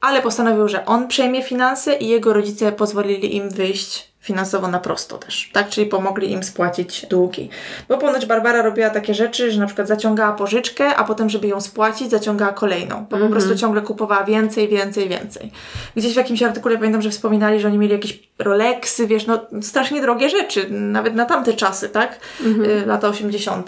[0.02, 5.18] ale postanowił, że on przejmie finanse i jego rodzice pozwolili im wyjść finansowo na prosto
[5.18, 5.70] też, tak?
[5.70, 7.50] Czyli pomogli im spłacić długi.
[7.90, 11.62] Bo ponoć Barbara robiła takie rzeczy, że na przykład zaciągała pożyczkę, a potem, żeby ją
[11.62, 12.88] spłacić, zaciągała kolejną.
[12.88, 13.10] Bo mm -hmm.
[13.10, 13.32] po mhm.
[13.32, 15.52] prostu ciągle kupowała więcej, więcej, więcej.
[15.96, 20.02] Gdzieś w jakimś artykule pamiętam, że wspominali, że oni mieli jakieś Rolexy, wiesz, no strasznie
[20.02, 22.20] drogie rzeczy, nawet na tamte czasy, tak?
[22.42, 22.88] Mm -hmm.
[22.88, 23.68] Lata 80.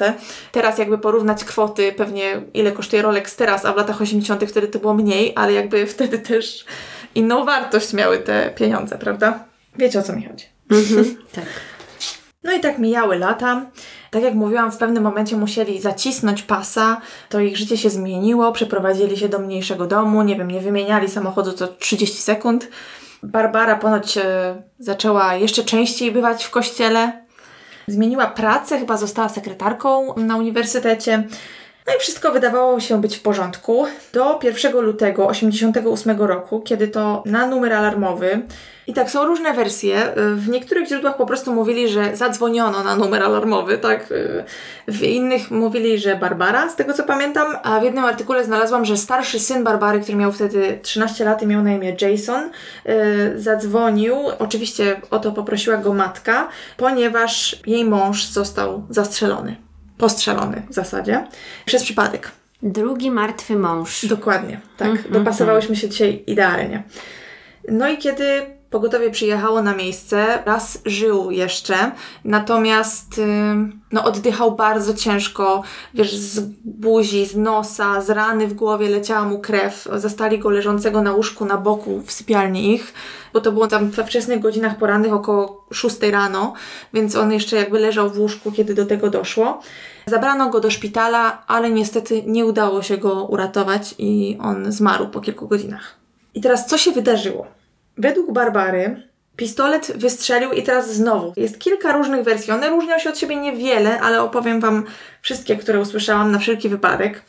[0.51, 4.43] Teraz jakby porównać kwoty, pewnie ile kosztuje Rolex teraz, a w latach 80.
[4.47, 6.65] wtedy to było mniej, ale jakby wtedy też
[7.15, 9.39] inną wartość miały te pieniądze, prawda?
[9.77, 10.45] Wiecie o co mi chodzi.
[10.71, 11.45] Mhm, tak.
[12.43, 13.65] No i tak mijały lata.
[14.11, 19.17] Tak jak mówiłam, w pewnym momencie musieli zacisnąć pasa, to ich życie się zmieniło, przeprowadzili
[19.17, 22.67] się do mniejszego domu, nie wiem, nie wymieniali samochodu co 30 sekund.
[23.23, 27.25] Barbara ponoć e, zaczęła jeszcze częściej bywać w kościele.
[27.87, 31.23] Zmieniła pracę, chyba została sekretarką na uniwersytecie.
[31.87, 33.85] No i wszystko wydawało się być w porządku.
[34.13, 38.41] Do 1 lutego 1988 roku, kiedy to na numer alarmowy
[38.87, 40.13] i tak, są różne wersje.
[40.35, 44.13] W niektórych źródłach po prostu mówili, że zadzwoniono na numer alarmowy, tak?
[44.87, 48.97] W innych mówili, że Barbara, z tego co pamiętam, a w jednym artykule znalazłam, że
[48.97, 52.49] starszy syn Barbary, który miał wtedy 13 lat i miał na imię Jason,
[52.85, 52.93] yy,
[53.41, 54.15] zadzwonił.
[54.39, 59.66] Oczywiście o to poprosiła go matka, ponieważ jej mąż został zastrzelony.
[59.97, 61.27] Postrzelony w zasadzie.
[61.65, 62.31] Przez przypadek.
[62.63, 64.05] Drugi martwy mąż.
[64.05, 64.87] Dokładnie, tak.
[64.87, 66.83] Mm, Dopasowałyśmy się dzisiaj idealnie.
[67.71, 71.91] No i kiedy Pogotowie przyjechało na miejsce, raz żył jeszcze,
[72.23, 73.21] natomiast
[73.91, 75.63] no, oddychał bardzo ciężko,
[75.93, 79.87] wiesz, z buzi, z nosa, z rany w głowie leciała mu krew.
[79.95, 82.93] Zastali go leżącego na łóżku na boku w sypialni ich,
[83.33, 86.53] bo to było tam we wczesnych godzinach porannych, około 6 rano,
[86.93, 89.61] więc on jeszcze jakby leżał w łóżku, kiedy do tego doszło.
[90.05, 95.21] Zabrano go do szpitala, ale niestety nie udało się go uratować i on zmarł po
[95.21, 95.95] kilku godzinach.
[96.33, 97.56] I teraz co się wydarzyło?
[97.97, 101.33] Według Barbary pistolet wystrzelił i teraz znowu.
[101.35, 102.53] Jest kilka różnych wersji.
[102.53, 104.85] One różnią się od siebie niewiele, ale opowiem Wam
[105.21, 107.21] wszystkie, które usłyszałam na wszelki wypadek.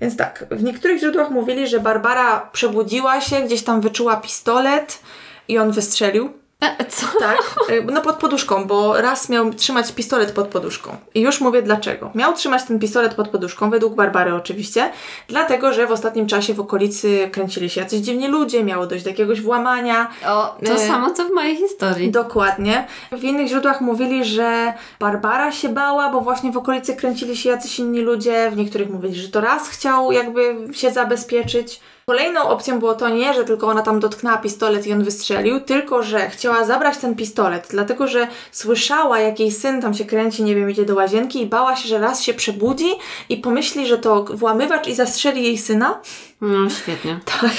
[0.00, 5.00] Więc tak, w niektórych źródłach mówili, że Barbara przebudziła się, gdzieś tam wyczuła pistolet
[5.48, 6.32] i on wystrzelił.
[6.62, 7.06] E, co?
[7.18, 7.38] Tak,
[7.70, 10.96] e, no pod poduszką, bo raz miał trzymać pistolet pod poduszką.
[11.14, 12.10] I już mówię dlaczego.
[12.14, 14.90] Miał trzymać ten pistolet pod poduszką, według Barbary oczywiście,
[15.28, 19.10] dlatego, że w ostatnim czasie w okolicy kręcili się jacyś dziwni ludzie, miało dojść do
[19.10, 20.10] jakiegoś włamania.
[20.26, 20.78] O, to e...
[20.78, 22.10] samo co w mojej historii.
[22.10, 22.86] Dokładnie.
[23.12, 27.78] W innych źródłach mówili, że Barbara się bała, bo właśnie w okolicy kręcili się jacyś
[27.78, 28.50] inni ludzie.
[28.50, 31.80] W niektórych mówili, że to raz chciał jakby się zabezpieczyć.
[32.08, 36.02] Kolejną opcją było to nie, że tylko ona tam dotknęła pistolet i on wystrzelił, tylko
[36.02, 40.54] że chciała zabrać ten pistolet, dlatego że słyszała, jak jej syn tam się kręci, nie
[40.54, 42.88] wiem, idzie do łazienki i bała się, że raz się przebudzi
[43.28, 46.00] i pomyśli, że to włamywacz i zastrzeli jej syna.
[46.40, 47.20] No, świetnie.
[47.40, 47.52] Tak.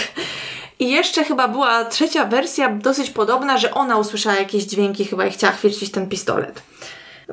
[0.80, 5.32] I jeszcze chyba była trzecia wersja, dosyć podobna, że ona usłyszała jakieś dźwięki chyba i
[5.32, 6.62] chciała chwycić ten pistolet.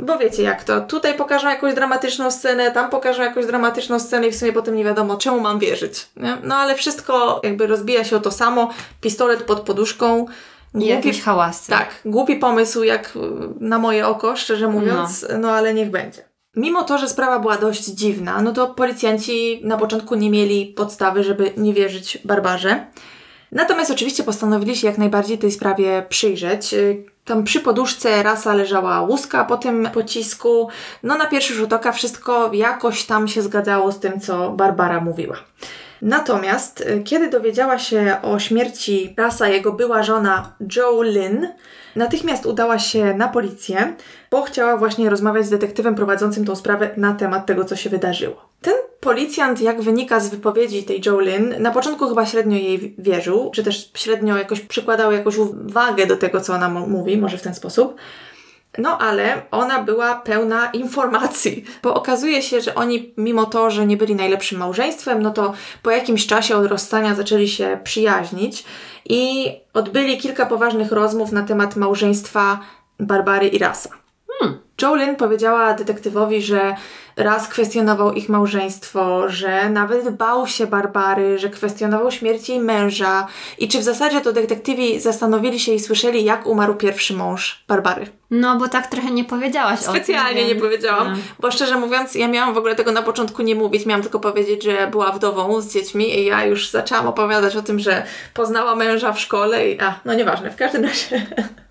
[0.01, 4.33] Bo wiecie jak to, tutaj pokażą jakąś dramatyczną scenę, tam pokażą jakąś dramatyczną scenę i
[4.33, 6.07] w sumie potem nie wiadomo czemu mam wierzyć.
[6.17, 6.37] Nie?
[6.43, 8.71] No ale wszystko jakby rozbija się o to samo,
[9.01, 10.27] pistolet pod poduszką.
[10.75, 11.71] Głupi, jakieś hałasy.
[11.71, 13.13] Tak, głupi pomysł jak
[13.61, 15.39] na moje oko, szczerze mówiąc, no.
[15.39, 16.23] no ale niech będzie.
[16.57, 21.23] Mimo to, że sprawa była dość dziwna, no to policjanci na początku nie mieli podstawy,
[21.23, 22.87] żeby nie wierzyć Barbarze.
[23.53, 26.75] Natomiast oczywiście postanowili się jak najbardziej tej sprawie przyjrzeć.
[27.27, 30.68] Tam przy poduszce rasa leżała łuska po tym pocisku.
[31.03, 35.37] No na pierwszy rzut oka wszystko jakoś tam się zgadzało z tym, co Barbara mówiła.
[36.03, 41.49] Natomiast y, kiedy dowiedziała się o śmierci Rasa jego była żona Joe Lynn,
[41.97, 43.95] natychmiast udała się na policję,
[44.31, 48.49] bo chciała właśnie rozmawiać z detektywem prowadzącym tą sprawę na temat tego, co się wydarzyło.
[48.63, 53.65] Ten policjant, jak wynika z wypowiedzi tej Jolyn, na początku chyba średnio jej wierzył, czy
[53.65, 57.97] też średnio jakoś przykładał jakąś uwagę do tego, co ona mówi, może w ten sposób.
[58.79, 63.97] No ale ona była pełna informacji, bo okazuje się, że oni, mimo to, że nie
[63.97, 65.53] byli najlepszym małżeństwem, no to
[65.83, 68.64] po jakimś czasie od rozstania zaczęli się przyjaźnić
[69.05, 72.61] i odbyli kilka poważnych rozmów na temat małżeństwa
[73.01, 73.91] Barbary i Rasa.
[74.41, 74.66] Hmm.
[74.83, 76.77] Jolyn powiedziała detektywowi, że
[77.16, 83.27] raz kwestionował ich małżeństwo, że nawet bał się Barbary, że kwestionował śmierć jej męża.
[83.59, 88.07] I czy w zasadzie to detektywi zastanowili się i słyszeli, jak umarł pierwszy mąż Barbary.
[88.31, 92.14] No, bo tak trochę nie powiedziałaś Specjalnie tym, nie więc, powiedziałam, e, bo szczerze mówiąc,
[92.14, 95.61] ja miałam w ogóle tego na początku nie mówić, miałam tylko powiedzieć, że była wdową
[95.61, 98.03] z dziećmi i ja już zaczęłam opowiadać o tym, że
[98.35, 101.27] poznała męża w szkole i a, no nieważne, w każdym razie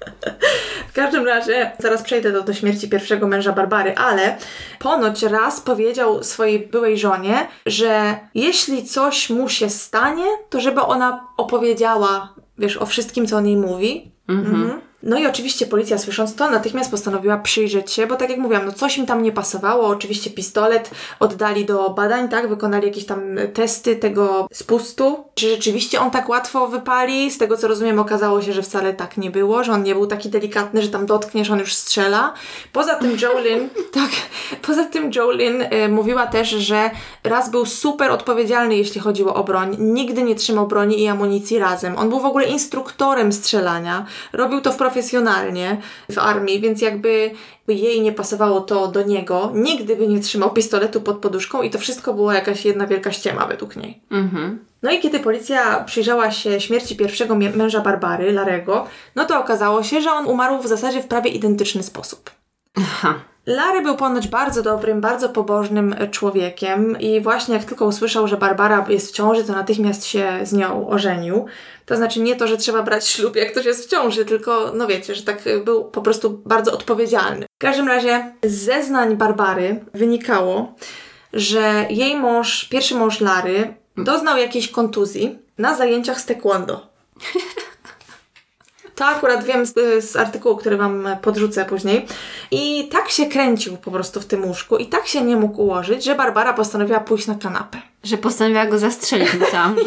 [0.90, 4.38] w każdym razie zaraz przejdę do, do śmierci pierwszego męża Barbary, ale
[4.80, 11.28] ponoć raz powiedział swojej byłej żonie, że jeśli coś mu się stanie, to żeby ona
[11.38, 14.12] opowiedziała, wiesz, o wszystkim, co on jej mówi.
[14.28, 14.82] Mhm.
[15.06, 18.72] No i oczywiście policja słysząc to natychmiast postanowiła przyjrzeć się, bo tak jak mówiłam, no
[18.72, 19.88] coś im tam nie pasowało.
[19.88, 22.50] Oczywiście pistolet oddali do badań, tak?
[22.50, 23.22] Wykonali jakieś tam
[23.54, 25.24] testy tego spustu.
[25.34, 27.32] Czy rzeczywiście on tak łatwo wypali?
[27.32, 30.08] Z tego co rozumiem okazało się, że wcale tak nie było, że on nie był
[30.08, 32.34] taki delikatny, że tam dotkniesz, on już strzela.
[32.74, 34.10] Poza tym Jolyn, tak,
[34.62, 36.92] poza tym Jolyn y, mówiła też, że
[37.24, 39.76] raz był super odpowiedzialny, jeśli chodziło o broń.
[39.80, 41.98] Nigdy nie trzymał broni i amunicji razem.
[41.98, 44.06] On był w ogóle instruktorem strzelania.
[44.34, 45.78] Robił to w profesjonalnie
[46.12, 47.32] w armii, więc jakby
[47.68, 51.80] jej nie pasowało to do niego, nigdy by nie trzymał pistoletu pod poduszką i to
[51.80, 54.02] wszystko była jakaś jedna wielka ściema według niej.
[54.12, 54.60] Mhm.
[54.84, 60.02] No i kiedy policja przyjrzała się śmierci pierwszego męża Barbary, Larego, no to okazało się,
[60.02, 62.32] że on umarł w zasadzie w prawie identyczny sposób.
[62.78, 63.14] Aha.
[63.46, 68.86] Larry był ponoć bardzo dobrym, bardzo pobożnym człowiekiem i właśnie jak tylko usłyszał, że Barbara
[68.90, 71.46] jest w ciąży, to natychmiast się z nią ożenił.
[71.86, 74.88] To znaczy nie to, że trzeba brać ślub, jak ktoś jest w ciąży, tylko no
[74.88, 77.46] wiecie, że tak był po prostu bardzo odpowiedzialny.
[77.46, 80.76] W każdym razie z zeznań Barbary wynikało,
[81.34, 86.88] że jej mąż, pierwszy mąż Lary, doznał jakiejś kontuzji na zajęciach z taekwondo.
[88.96, 89.74] To akurat wiem z,
[90.06, 92.06] z artykułu, który Wam podrzucę później.
[92.52, 96.04] I tak się kręcił po prostu w tym łóżku i tak się nie mógł ułożyć,
[96.04, 97.82] że Barbara postanowiła pójść na kanapę.
[98.04, 99.76] Że postanowiła go zastrzelić, myślałam.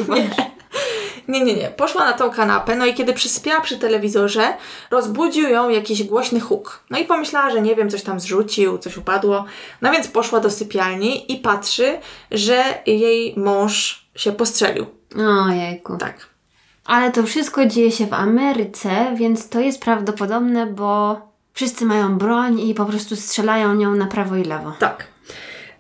[1.29, 1.69] Nie, nie, nie.
[1.69, 4.55] Poszła na tą kanapę, no i kiedy przyspiała przy telewizorze,
[4.91, 6.81] rozbudził ją jakiś głośny huk.
[6.91, 9.45] No i pomyślała, że nie wiem, coś tam zrzucił, coś upadło.
[9.83, 11.99] No więc poszła do sypialni i patrzy,
[12.31, 14.87] że jej mąż się postrzelił.
[15.47, 15.97] Ojejku.
[15.97, 16.38] Tak.
[16.89, 21.21] Ale to wszystko dzieje się w Ameryce, więc to jest prawdopodobne, bo
[21.53, 24.73] wszyscy mają broń i po prostu strzelają nią na prawo i lewo.
[24.79, 25.07] Tak.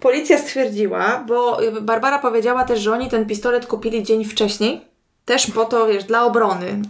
[0.00, 4.80] Policja stwierdziła, bo Barbara powiedziała też, że oni ten pistolet kupili dzień wcześniej,
[5.24, 6.82] też po to, wiesz, dla obrony.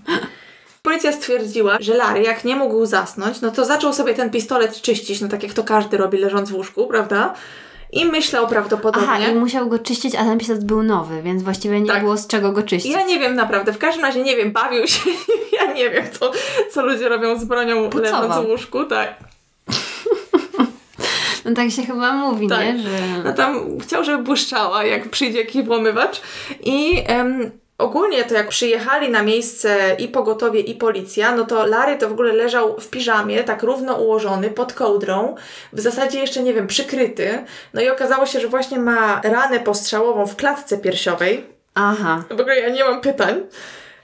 [0.82, 5.20] Policja stwierdziła, że Larry, jak nie mógł zasnąć, no to zaczął sobie ten pistolet czyścić,
[5.20, 7.34] no tak jak to każdy robi leżąc w łóżku, prawda?
[7.92, 9.08] I myślał prawdopodobnie.
[9.10, 12.00] Aha, i musiał go czyścić, a ten pistolet był nowy, więc właściwie nie Tak.
[12.02, 12.92] było z czego go czyścić.
[12.92, 15.00] Ja nie wiem naprawdę, w każdym razie nie wiem, bawił się,
[15.60, 16.32] ja nie wiem, co,
[16.70, 18.22] co ludzie robią z bronią Pucował.
[18.28, 19.14] leżąc w łóżku, tak.
[21.44, 22.60] No tak się chyba mówi, Tak.
[22.64, 22.78] nie?
[22.78, 22.88] Że...
[23.24, 26.20] No tam chciał, żeby błyszczała, jak przyjdzie jakiś włamywacz.
[26.64, 31.98] I em, ogólnie to jak przyjechali na miejsce i pogotowie, i policja, no to Larry
[31.98, 35.34] to w ogóle leżał w piżamie, tak równo ułożony, pod kołdrą,
[35.72, 37.44] w zasadzie jeszcze, nie wiem, przykryty.
[37.74, 41.46] No i okazało się, że właśnie ma ranę postrzałową w klatce piersiowej.
[41.74, 42.24] Aha.
[42.30, 43.42] W ogóle ja nie mam pytań.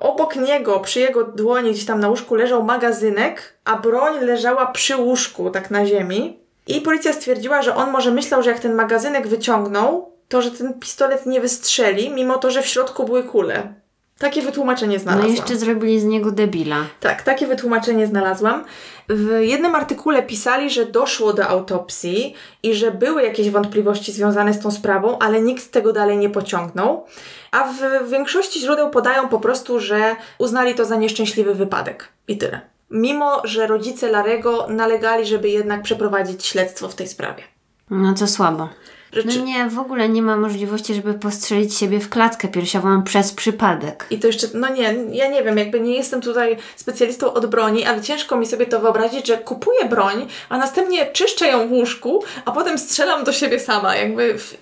[0.01, 4.97] Obok niego, przy jego dłoni, gdzieś tam na łóżku leżał magazynek, a broń leżała przy
[4.97, 6.39] łóżku, tak na ziemi.
[6.66, 10.75] I policja stwierdziła, że on może myślał, że jak ten magazynek wyciągnął, to że ten
[10.81, 13.75] pistolet nie wystrzeli, mimo to, że w środku były kule.
[14.18, 15.35] Takie wytłumaczenie No znalazłam.
[15.35, 16.77] jeszcze zrobili z niego debila.
[17.01, 18.64] Tak, takie wytłumaczenie znalazłam.
[19.09, 24.61] W jednym artykule pisali, że doszło do autopsji i że były jakieś wątpliwości związane z
[24.61, 27.07] tą sprawą, ale nikt tego dalej nie pociągnął.
[27.51, 32.09] A w większości źródeł podają po prostu, że uznali to za nieszczęśliwy wypadek.
[32.29, 32.61] I tyle.
[32.91, 37.43] Mimo, że rodzice Larego nalegali, żeby jednak przeprowadzić śledztwo w tej sprawie.
[37.91, 38.68] No to słabo.
[39.15, 39.39] Rzeczy...
[39.39, 44.07] No nie, w ogóle nie ma możliwości, żeby postrzelić siebie w klatkę piersiową przez przypadek.
[44.11, 47.85] I to jeszcze, no nie, ja nie wiem, jakby nie jestem tutaj specjalistą od broni,
[47.85, 52.25] ale ciężko mi sobie to wyobrazić, że kupuję broń, a następnie czyszczę ją w łóżku,
[52.45, 54.57] a potem strzelam do siebie sama, jakby w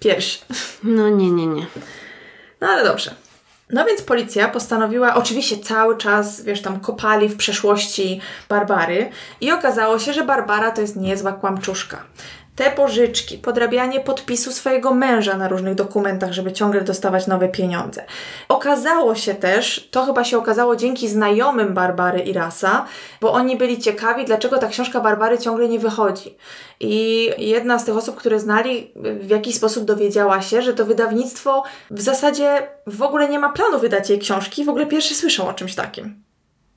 [0.00, 0.40] pierś.
[0.82, 1.66] No nie, nie, nie.
[2.60, 3.14] No ale dobrze.
[3.70, 9.98] No więc policja postanowiła, oczywiście cały czas, wiesz, tam kopali w przeszłości Barbary i okazało
[9.98, 12.04] się, że Barbara to jest niezła kłamczuszka.
[12.58, 18.04] Te pożyczki, podrabianie podpisu swojego męża na różnych dokumentach, żeby ciągle dostawać nowe pieniądze.
[18.48, 22.84] Okazało się też, to chyba się okazało dzięki znajomym Barbary i Rasa,
[23.20, 26.36] bo oni byli ciekawi, dlaczego ta książka Barbary ciągle nie wychodzi.
[26.80, 31.62] I jedna z tych osób, które znali, w jakiś sposób dowiedziała się, że to wydawnictwo
[31.90, 35.54] w zasadzie w ogóle nie ma planu wydać jej książki, w ogóle pierwszy słyszą o
[35.54, 36.27] czymś takim.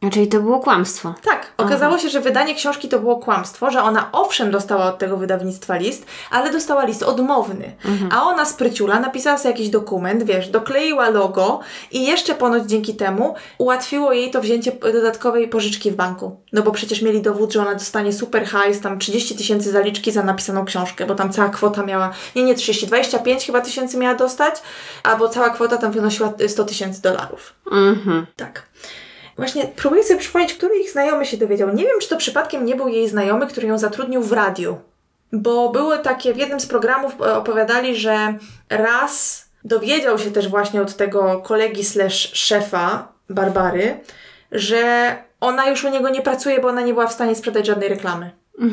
[0.09, 1.13] Czyli to było kłamstwo.
[1.23, 5.17] Tak, okazało się, że wydanie książki to było kłamstwo, że ona owszem dostała od tego
[5.17, 7.75] wydawnictwa list, ale dostała list odmowny.
[8.11, 11.59] A ona spryciula napisała sobie jakiś dokument, wiesz, dokleiła logo
[11.91, 16.37] i jeszcze ponoć dzięki temu ułatwiło jej to wzięcie dodatkowej pożyczki w banku.
[16.53, 20.23] No bo przecież mieli dowód, że ona dostanie super hajs, tam 30 tysięcy zaliczki za
[20.23, 24.55] napisaną książkę, bo tam cała kwota miała, nie, nie 30, 25 chyba tysięcy miała dostać,
[25.03, 27.53] albo cała kwota tam wynosiła 100 tysięcy dolarów.
[27.71, 28.25] Mhm.
[28.35, 28.63] Tak.
[29.37, 31.73] Właśnie próbuję sobie przypomnieć, który ich znajomy się dowiedział.
[31.73, 34.77] Nie wiem, czy to przypadkiem nie był jej znajomy, który ją zatrudnił w radiu.
[35.33, 38.33] Bo były takie, w jednym z programów e, opowiadali, że
[38.69, 43.99] raz dowiedział się też właśnie od tego kolegi slash szefa Barbary,
[44.51, 47.89] że ona już u niego nie pracuje, bo ona nie była w stanie sprzedać żadnej
[47.89, 48.31] reklamy.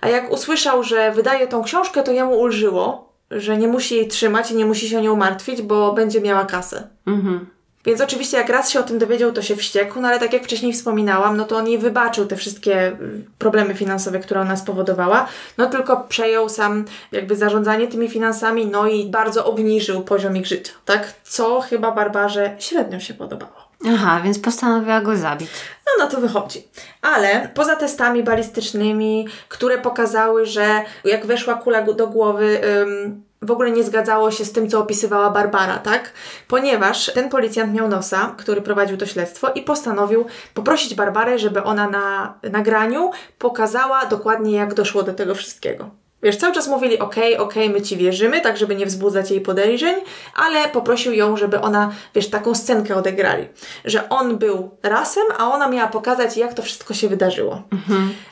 [0.00, 4.50] A jak usłyszał, że wydaje tą książkę, to jemu ulżyło, że nie musi jej trzymać
[4.50, 6.88] i nie musi się o nią martwić, bo będzie miała kasę.
[7.06, 7.46] Mhm.
[7.86, 10.44] Więc oczywiście jak raz się o tym dowiedział, to się wściekł, no ale tak jak
[10.44, 15.26] wcześniej wspominałam, no to on jej wybaczył te wszystkie y, problemy finansowe, które ona spowodowała,
[15.58, 20.72] no tylko przejął sam jakby zarządzanie tymi finansami, no i bardzo obniżył poziom ich życia,
[20.84, 21.12] tak?
[21.22, 23.66] Co chyba Barbarze średnio się podobało.
[23.88, 25.50] Aha, więc postanowiła go zabić.
[25.86, 26.68] No na to wychodzi.
[27.02, 33.70] Ale poza testami balistycznymi, które pokazały, że jak weszła kula do głowy, ym, w ogóle
[33.70, 36.12] nie zgadzało się z tym, co opisywała Barbara, tak?
[36.48, 41.90] Ponieważ ten policjant miał nosa, który prowadził to śledztwo i postanowił poprosić Barbarę, żeby ona
[41.90, 46.05] na nagraniu pokazała dokładnie, jak doszło do tego wszystkiego.
[46.22, 49.96] Wiesz, cały czas mówili, okej, okej, my ci wierzymy, tak żeby nie wzbudzać jej podejrzeń,
[50.34, 53.48] ale poprosił ją, żeby ona, wiesz, taką scenkę odegrali.
[53.84, 57.62] Że on był rasem, a ona miała pokazać, jak to wszystko się wydarzyło.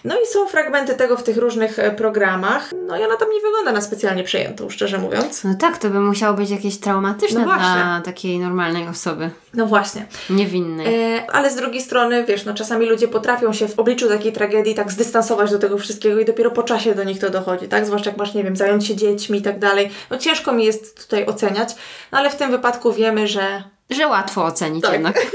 [0.04, 2.70] No i są fragmenty tego w tych różnych e, programach.
[2.86, 5.44] No i ona tam nie wygląda na specjalnie przejętą, szczerze mówiąc.
[5.44, 9.30] No tak, to by musiało być jakieś traumatyczne No dla takiej normalnej osoby.
[9.54, 10.06] No właśnie.
[10.30, 11.14] Niewinnej.
[11.16, 14.74] E, ale z drugiej strony, wiesz, no czasami ludzie potrafią się w obliczu takiej tragedii
[14.74, 17.86] tak zdystansować do tego wszystkiego i dopiero po czasie do nich to dochodzi, tak?
[17.86, 19.90] Zwłaszcza jak masz, nie wiem, zająć się dziećmi i tak dalej.
[20.10, 21.68] No ciężko mi jest tutaj oceniać,
[22.12, 24.92] no ale w tym wypadku wiemy, że Że łatwo ocenić Tak.
[24.92, 25.26] jednak.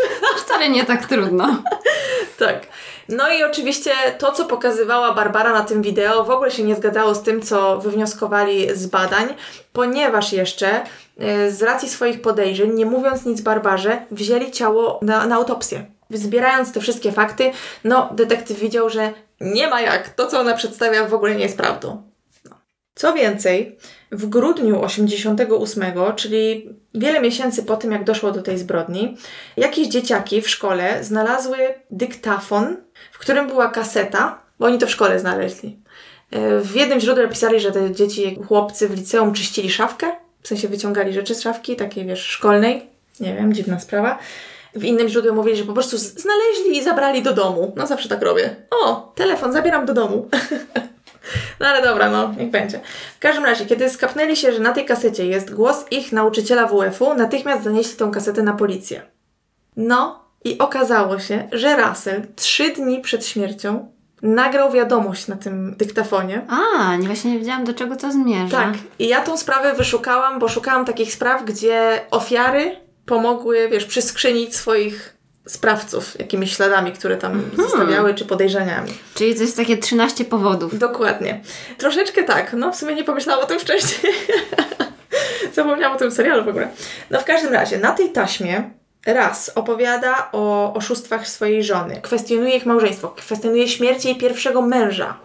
[0.45, 1.47] Wcale nie tak trudno.
[2.39, 2.67] Tak.
[3.09, 7.15] No i oczywiście to, co pokazywała Barbara na tym wideo, w ogóle się nie zgadzało
[7.15, 9.27] z tym, co wywnioskowali z badań,
[9.73, 10.81] ponieważ jeszcze
[11.19, 15.85] e, z racji swoich podejrzeń, nie mówiąc nic Barbarze, wzięli ciało na, na autopsję.
[16.09, 17.51] Zbierając te wszystkie fakty,
[17.83, 20.09] no, detektyw widział, że nie ma jak.
[20.09, 22.08] To, co ona przedstawia, w ogóle nie jest prawdą.
[22.99, 23.77] Co więcej,
[24.11, 25.83] w grudniu 88,
[26.15, 29.17] czyli wiele miesięcy po tym, jak doszło do tej zbrodni,
[29.57, 31.57] jakieś dzieciaki w szkole znalazły
[31.91, 32.77] dyktafon,
[33.11, 35.79] w którym była kaseta, bo oni to w szkole znaleźli.
[36.31, 40.67] E, W jednym źródle pisali, że te dzieci, chłopcy w liceum czyścili szafkę, w sensie
[40.67, 42.89] wyciągali rzeczy z szafki, takiej wiesz, szkolnej.
[43.19, 44.19] Nie wiem, dziwna sprawa.
[44.75, 47.73] W innym źródle mówili, że po prostu znaleźli i zabrali do domu.
[47.75, 48.55] No zawsze tak robię.
[48.71, 50.27] O, telefon, zabieram do domu.
[51.59, 52.79] No ale dobra, no, niech będzie.
[53.15, 57.13] W każdym razie, kiedy skapnęli się, że na tej kasecie jest głos ich nauczyciela WF-u,
[57.13, 59.01] natychmiast zanieśli tą kasetę na policję.
[59.77, 66.45] No i okazało się, że Russell trzy dni przed śmiercią nagrał wiadomość na tym dyktafonie.
[66.49, 68.57] A, nie właśnie nie wiedziałam, do czego to zmierza.
[68.57, 72.75] Tak, i ja tą sprawę wyszukałam, bo szukałam takich spraw, gdzie ofiary
[73.05, 75.18] pomogły, wiesz, przyskrzynić swoich
[75.49, 78.93] sprawców jakimiś śladami, które tam zostawiały, czy podejrzeniami.
[79.15, 80.79] Czyli to jest takie 13 powodów.
[80.79, 81.41] Dokładnie.
[81.77, 82.53] Troszeczkę tak.
[82.53, 84.13] No, w sumie nie pomyślałam o tym wcześniej.
[85.53, 86.69] Zapomniałam o tym serialu w ogóle.
[87.09, 88.69] No, w każdym razie, na tej taśmie
[89.05, 95.17] raz opowiada o oszustwach swojej żony, kwestionuje ich małżeństwo, kwestionuje śmierć jej pierwszego męża.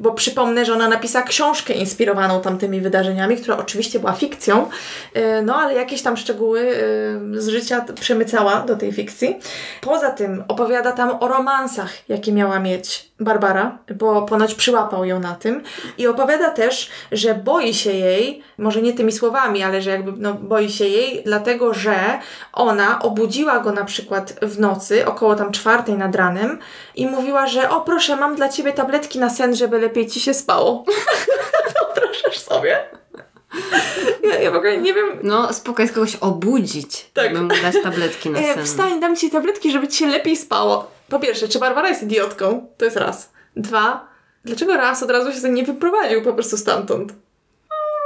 [0.00, 4.66] Bo przypomnę, że ona napisała książkę inspirowaną tamtymi wydarzeniami, która oczywiście była fikcją,
[5.14, 6.60] yy, no ale jakieś tam szczegóły
[7.32, 9.38] yy, z życia przemycała do tej fikcji.
[9.80, 15.34] Poza tym opowiada tam o romansach, jakie miała mieć Barbara, bo ponoć przyłapał ją na
[15.34, 15.62] tym.
[15.98, 20.34] I opowiada też, że boi się jej, może nie tymi słowami, ale że jakby no,
[20.34, 22.18] boi się jej, dlatego że
[22.52, 26.58] ona obudziła go na przykład w nocy, około tam czwartej nad ranem
[26.94, 30.34] i mówiła, że o proszę, mam dla ciebie tabletki na sen, żeby lepiej ci się
[30.34, 30.84] spało.
[31.94, 32.78] Wyobrażasz sobie?
[34.24, 37.24] Ja, ja w ogóle nie wiem, No, spoko jest kogoś obudzić, Tak.
[37.24, 38.64] żeby mu dać tabletki na E, sen.
[38.64, 40.90] wstań, dam ci tabletki, żeby ci się lepiej spało.
[41.08, 42.66] Po pierwsze, czy Barbara jest idiotką?
[42.76, 43.32] To jest raz.
[43.56, 44.08] Dwa,
[44.44, 47.12] dlaczego raz od razu się nie wyprowadził po prostu stamtąd?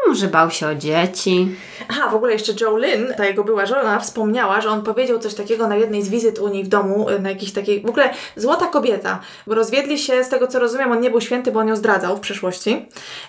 [0.06, 1.56] Może bał się o dzieci.
[1.88, 5.34] Aha, w ogóle jeszcze Joe Lynn, ta jego była żona, wspomniała, że on powiedział coś
[5.34, 8.10] takiego na jednej z wizyt u niej w domu, y, na jakiejś takiej, w ogóle
[8.36, 11.68] złota kobieta, bo rozwiedli się, z tego co rozumiem, on nie był święty, bo on
[11.68, 12.88] ją zdradzał w przeszłości.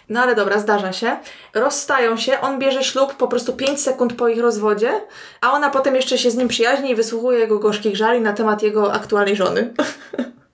[0.10, 1.18] No ale dobra, zdarza się.
[1.54, 5.02] Rozstają się, on bierze ślub po prostu 5 sekund po ich rozwodzie,
[5.42, 8.64] a ona potem jeszcze się z nim przyjaźni i wysłuchuje jego gorzkich żali na temat
[8.64, 9.74] jego aktualnej żony.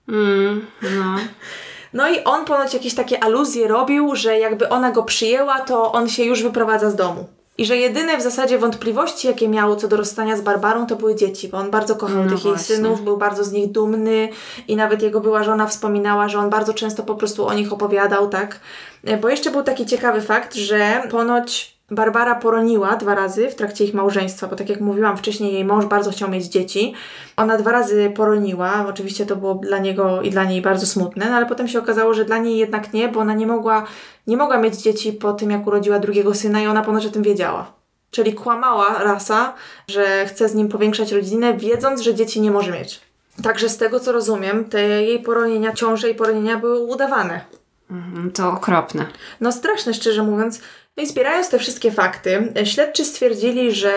[0.08, 1.16] Mm, no.
[1.92, 6.08] No i on ponoć jakieś takie aluzje robił, że jakby ona go przyjęła, to on
[6.08, 7.26] się już wyprowadza z domu.
[7.58, 11.14] I że jedyne w zasadzie wątpliwości, jakie miał co do rozstania z Barbarą, to były
[11.14, 12.76] dzieci, bo on bardzo kochał No tych jej właśnie.
[12.76, 14.28] synów, był bardzo z nich dumny
[14.68, 18.28] i nawet jego była żona wspominała, że on bardzo często po prostu o nich opowiadał,
[18.28, 18.60] tak?
[19.04, 23.84] E, Bo jeszcze był taki ciekawy fakt, że ponoć Barbara poroniła dwa razy w trakcie
[23.84, 26.94] ich małżeństwa, bo tak jak mówiłam wcześniej, jej mąż bardzo chciał mieć dzieci.
[27.36, 31.36] Ona dwa razy poroniła, oczywiście to było dla niego i dla niej bardzo smutne, no
[31.36, 33.86] ale potem się okazało, że dla niej jednak nie, bo ona nie mogła,
[34.26, 37.22] nie mogła mieć dzieci po tym, jak urodziła drugiego syna i ona ponoć o tym
[37.22, 37.72] wiedziała.
[38.10, 39.54] Czyli kłamała rasa,
[39.88, 43.00] że chce z nim powiększać rodzinę, wiedząc, że dzieci nie może mieć.
[43.42, 47.40] Także z tego co rozumiem, te jej poronienia, ciąże i poronienia były udawane.
[47.90, 49.06] Mhm, To okropne.
[49.40, 50.60] No straszne, szczerze mówiąc.
[51.00, 53.92] No i zbierając te wszystkie fakty, e, śledczy stwierdzili, że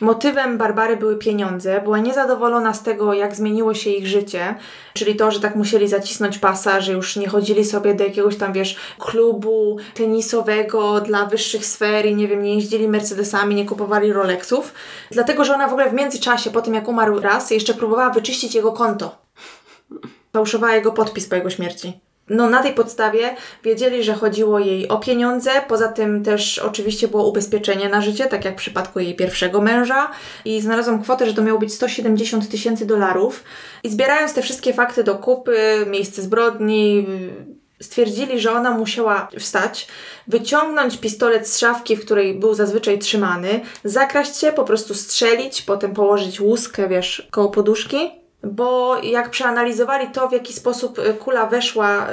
[0.00, 1.80] motywem Barbary były pieniądze.
[1.80, 4.54] Była niezadowolona z tego, jak zmieniło się ich życie,
[4.94, 8.52] czyli to, że tak musieli zacisnąć pasa, że już nie chodzili sobie do jakiegoś tam,
[8.52, 14.74] wiesz, klubu tenisowego dla wyższych sfer i nie wiem, nie jeździli Mercedesami, nie kupowali Rolexów.
[15.10, 18.54] Dlatego, że ona w ogóle w międzyczasie, po tym jak umarł raz, jeszcze próbowała wyczyścić
[18.54, 19.18] jego konto.
[20.32, 22.11] Fałszowała jego podpis po jego śmierci.
[22.32, 27.28] No na tej podstawie wiedzieli, że chodziło jej o pieniądze, poza tym też oczywiście było
[27.28, 30.10] ubezpieczenie na życie, tak jak w przypadku jej pierwszego męża.
[30.44, 33.44] I znalazłam kwotę, że to miało być 170 tysięcy dolarów.
[33.82, 37.06] I zbierając te wszystkie fakty do kupy, miejsce zbrodni,
[37.80, 39.88] stwierdzili, że ona musiała wstać,
[40.28, 45.94] wyciągnąć pistolet z szafki, w której był zazwyczaj trzymany, zakraść się, po prostu strzelić, potem
[45.94, 52.06] położyć łuskę, wiesz, koło poduszki bo jak przeanalizowali to, w jaki sposób y, kula weszła
[52.06, 52.10] y,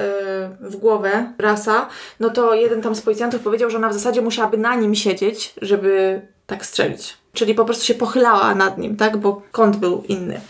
[0.61, 1.87] w głowę rasa,
[2.19, 5.53] no to jeden tam z policjantów powiedział, że ona w zasadzie musiałaby na nim siedzieć,
[5.61, 7.17] żeby tak strzelić.
[7.33, 9.17] Czyli po prostu się pochylała nad nim, tak?
[9.17, 10.41] Bo kąt był inny.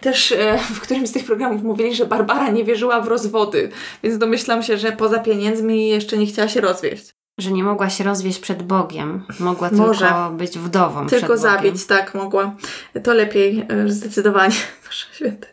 [0.00, 3.70] Też e, w którymś z tych programów mówili, że Barbara nie wierzyła w rozwody,
[4.02, 7.15] więc domyślam się, że poza pieniędzmi jeszcze nie chciała się rozwieść.
[7.38, 9.24] Że nie mogła się rozwieść przed Bogiem.
[9.40, 10.06] Mogła Może.
[10.06, 11.42] tylko być wdową Tylko przed Bogiem.
[11.42, 12.54] zabić, tak, mogła.
[13.02, 14.54] To lepiej, e, zdecydowanie.
[14.86, 15.46] Boże święty,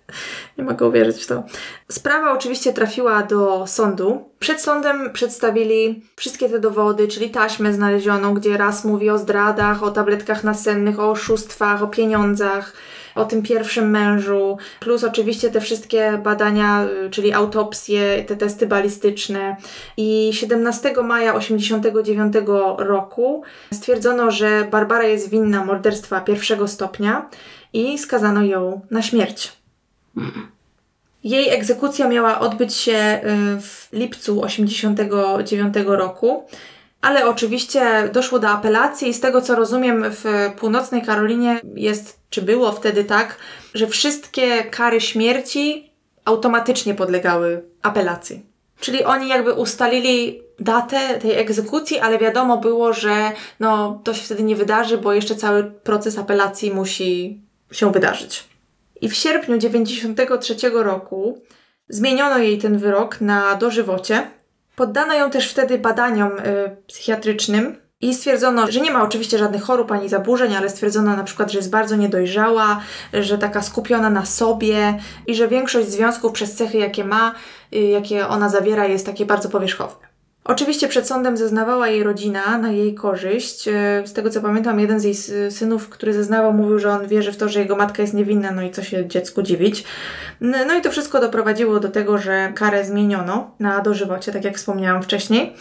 [0.57, 1.43] nie mogę uwierzyć w to.
[1.91, 4.29] Sprawa oczywiście trafiła do sądu.
[4.39, 9.91] Przed sądem przedstawili wszystkie te dowody, czyli taśmę znalezioną, gdzie raz mówi o zdradach, o
[9.91, 12.73] tabletkach nasennych, o oszustwach, o pieniądzach,
[13.15, 19.55] o tym pierwszym mężu, plus oczywiście te wszystkie badania, y, czyli autopsje, te testy balistyczne.
[19.97, 22.33] I 17 maja 1989
[22.77, 23.43] roku
[23.73, 27.29] stwierdzono, że Barbara jest winna morderstwa pierwszego stopnia
[27.73, 29.53] i skazano ją na śmierć.
[31.23, 33.21] Jej egzekucja miała odbyć się
[33.57, 36.47] y, w lipcu 1989 roku,
[37.03, 42.41] ale oczywiście doszło do apelacji i z tego co rozumiem w północnej Karolinie jest, czy
[42.41, 43.37] było wtedy tak,
[43.73, 45.91] że wszystkie kary śmierci
[46.25, 48.45] automatycznie podlegały apelacji.
[48.79, 54.43] Czyli oni jakby ustalili datę tej egzekucji, ale wiadomo było, że no, to się wtedy
[54.43, 57.41] nie wydarzy, bo jeszcze cały proces apelacji musi
[57.71, 58.43] się wydarzyć.
[59.01, 61.41] I w sierpniu 1993 roku
[61.89, 64.27] zmieniono jej ten wyrok na dożywocie.
[64.75, 69.91] Poddano ją też wtedy badaniom y, psychiatrycznym i stwierdzono, że nie ma oczywiście żadnych chorób
[69.91, 72.81] ani zaburzeń, ale stwierdzono na przykład, że jest bardzo niedojrzała,
[73.13, 77.35] że taka skupiona na sobie i że większość związków przez cechy, jakie ma,
[77.75, 80.12] y, jakie ona zawiera, jest takie bardzo powierzchowne.
[80.45, 83.67] Oczywiście przed sądem zeznawała jej rodzina na jej korzyść.
[83.67, 85.15] E, Z tego co pamiętam, jeden z jej
[85.51, 88.61] synów, który zeznawał, mówił, że on wierzy w to, że jego matka jest niewinna, no
[88.61, 89.83] i co się dziecku dziwić.
[90.41, 95.03] No i to wszystko doprowadziło do tego, że karę zmieniono na dożywocie, tak jak wspomniałam
[95.03, 95.53] wcześniej.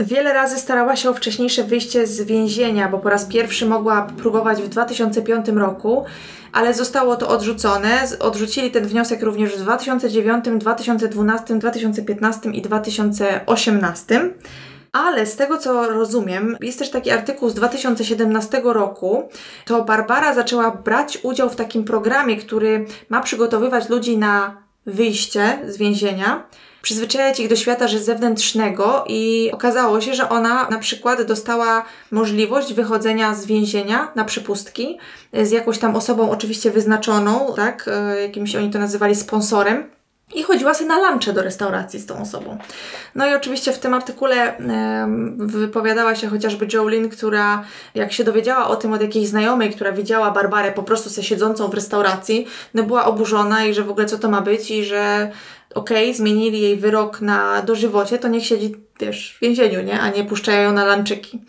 [0.00, 4.62] Wiele razy starała się o wcześniejsze wyjście z więzienia, bo po raz pierwszy mogła próbować
[4.62, 6.04] w 2005 roku,
[6.52, 8.02] ale zostało to odrzucone.
[8.20, 14.30] Odrzucili ten wniosek również w 2009, 2012, 2015 i 2018.
[14.92, 19.28] Ale z tego co rozumiem, jest też taki artykuł z 2017 roku,
[19.64, 25.76] to Barbara zaczęła brać udział w takim programie, który ma przygotowywać ludzi na wyjście z
[25.76, 26.46] więzienia,
[26.84, 33.34] przyzwyczajać ich do świata zewnętrznego i okazało się, że ona na przykład dostała możliwość wychodzenia
[33.34, 34.98] z więzienia na przepustki
[35.42, 39.90] z jakąś tam osobą oczywiście wyznaczoną, tak, e, jakimś oni to nazywali sponsorem,
[40.34, 42.58] i chodziła sobie na lunche do restauracji z tą osobą.
[43.14, 47.64] No i oczywiście w tym artykule em, wypowiadała się chociażby Jolene, która
[47.94, 51.68] jak się dowiedziała o tym od jakiejś znajomej, która widziała Barbarę po prostu se siedzącą
[51.68, 55.30] w restauracji, no była oburzona i że w ogóle co to ma być i że
[55.74, 60.00] okej, zmienili jej wyrok na dożywocie, to niech siedzi, wiesz, w więzieniu, nie?
[60.00, 61.40] A nie puszczają ją na lanczyki.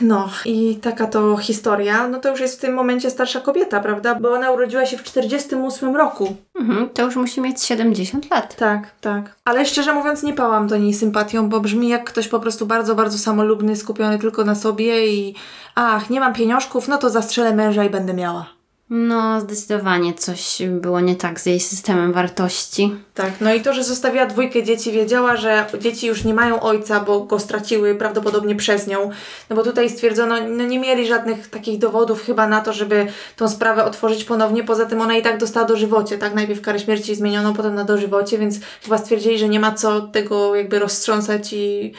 [0.00, 4.14] No i taka to historia, no to już jest w tym momencie starsza kobieta, prawda?
[4.14, 6.36] Bo ona urodziła się w 48 roku.
[6.54, 8.56] Mhm, to już musi mieć 70 lat.
[8.56, 9.36] Tak, tak.
[9.44, 12.94] Ale szczerze mówiąc, nie pałam do niej sympatią, bo brzmi jak ktoś po prostu bardzo,
[12.94, 15.34] bardzo samolubny, skupiony tylko na sobie i
[15.74, 18.61] ach, nie mam pieniążków, no to zastrzelę męża i będę miała.
[18.94, 22.94] No, zdecydowanie coś było nie tak z jej systemem wartości.
[23.14, 27.00] Tak, no i to, że zostawiła dwójkę dzieci, wiedziała, że dzieci już nie mają ojca,
[27.00, 29.10] bo go straciły prawdopodobnie przez nią.
[29.50, 33.06] No bo tutaj stwierdzono, no nie mieli żadnych takich dowodów chyba na to, żeby
[33.36, 34.64] tą sprawę otworzyć ponownie.
[34.64, 36.34] Poza tym ona i tak dostała dożywocie, tak?
[36.34, 40.54] Najpierw karę śmierci zmieniono, potem na dożywocie, więc chyba stwierdzili, że nie ma co tego
[40.54, 41.92] jakby roztrząsać i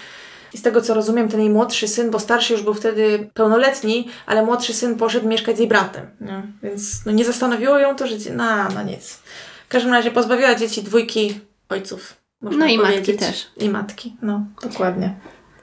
[0.53, 4.07] i z tego co rozumiem, ten jej młodszy syn, bo starszy już był wtedy pełnoletni,
[4.25, 6.05] ale młodszy syn poszedł mieszkać z jej bratem.
[6.21, 6.43] Nie?
[6.63, 8.17] Więc no, nie zastanowiło ją to, że.
[8.17, 9.19] dzie- No, nic.
[9.65, 11.39] W każdym razie pozbawiła dzieci dwójki
[11.69, 12.13] ojców.
[12.41, 13.19] No i matki powiedzieć.
[13.19, 13.47] też.
[13.57, 15.13] I matki, no, dokładnie.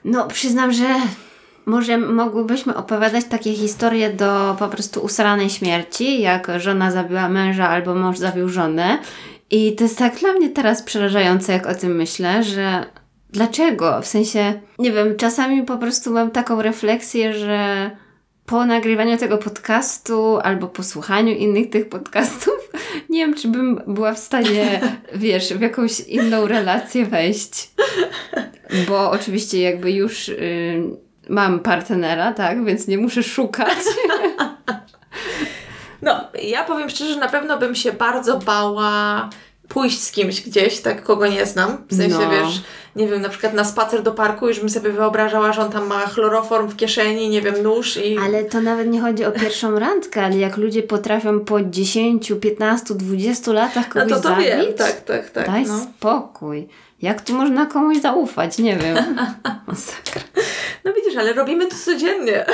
[0.05, 0.85] No, przyznam, że
[1.65, 7.95] może mogłybyśmy opowiadać takie historie do po prostu usranej śmierci, jak żona zabiła męża albo
[7.95, 8.97] mąż zabił żonę.
[9.51, 12.85] I to jest tak dla mnie teraz przerażające, jak o tym myślę, że
[13.31, 14.01] dlaczego?
[14.01, 17.91] W sensie, nie wiem, czasami po prostu mam taką refleksję, że
[18.45, 22.53] po nagrywaniu tego podcastu albo po słuchaniu innych tych podcastów,
[23.09, 24.81] nie wiem, czy bym była w stanie,
[25.13, 27.71] wiesz, w jakąś inną relację wejść.
[28.87, 30.83] Bo oczywiście jakby już y,
[31.29, 33.77] mam partnera, tak, więc nie muszę szukać.
[36.01, 39.29] No, ja powiem szczerze, że na pewno bym się bardzo bała
[39.67, 41.77] pójść z kimś gdzieś, tak kogo nie znam.
[41.89, 42.29] W sensie, No.
[42.31, 42.61] wiesz,
[42.95, 45.87] nie wiem, na przykład na spacer do parku, już bym sobie wyobrażała, że on tam
[45.87, 48.17] ma chloroform w kieszeni, nie wiem, nóż i...
[48.17, 52.93] Ale to nawet nie chodzi o pierwszą randkę, ale jak ludzie potrafią po 10, 15,
[52.95, 55.45] 20 latach No kogoś to to zabić, wiem, tak, tak, tak.
[55.45, 55.79] daj no.
[55.79, 56.67] spokój.
[57.01, 58.57] Jak tu można komuś zaufać?
[58.57, 58.97] Nie wiem.
[59.67, 60.21] Masakra.
[60.85, 62.45] no widzisz, ale robimy to codziennie.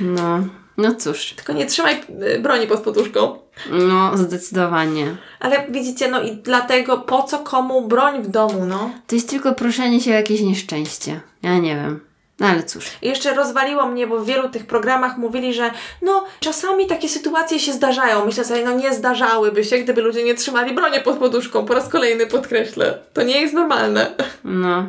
[0.00, 0.40] No,
[0.76, 2.02] no cóż, Tylko nie trzymaj
[2.36, 3.38] y, broni pod poduszką.
[3.70, 5.16] no zdecydowanie.
[5.40, 8.90] Ale widzicie, no i dlatego po co komu broń w domu, no?
[9.06, 11.20] To jest tylko proszenie się o jakieś nieszczęście.
[11.42, 12.00] Ja nie wiem.
[12.40, 12.86] No ale cóż.
[13.02, 15.70] I jeszcze rozwaliło mnie, bo w wielu tych programach mówili, że
[16.02, 18.26] no czasami takie sytuacje się zdarzają.
[18.26, 21.64] Myślę sobie, no nie zdarzałyby się, gdyby ludzie nie trzymali broni pod poduszką.
[21.66, 22.98] Po raz kolejny podkreślę.
[23.12, 24.14] To nie jest normalne.
[24.44, 24.84] No.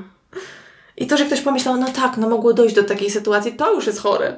[0.97, 3.87] I to, że ktoś pomyślał, no tak, no mogło dojść do takiej sytuacji, to już
[3.87, 4.37] jest chore.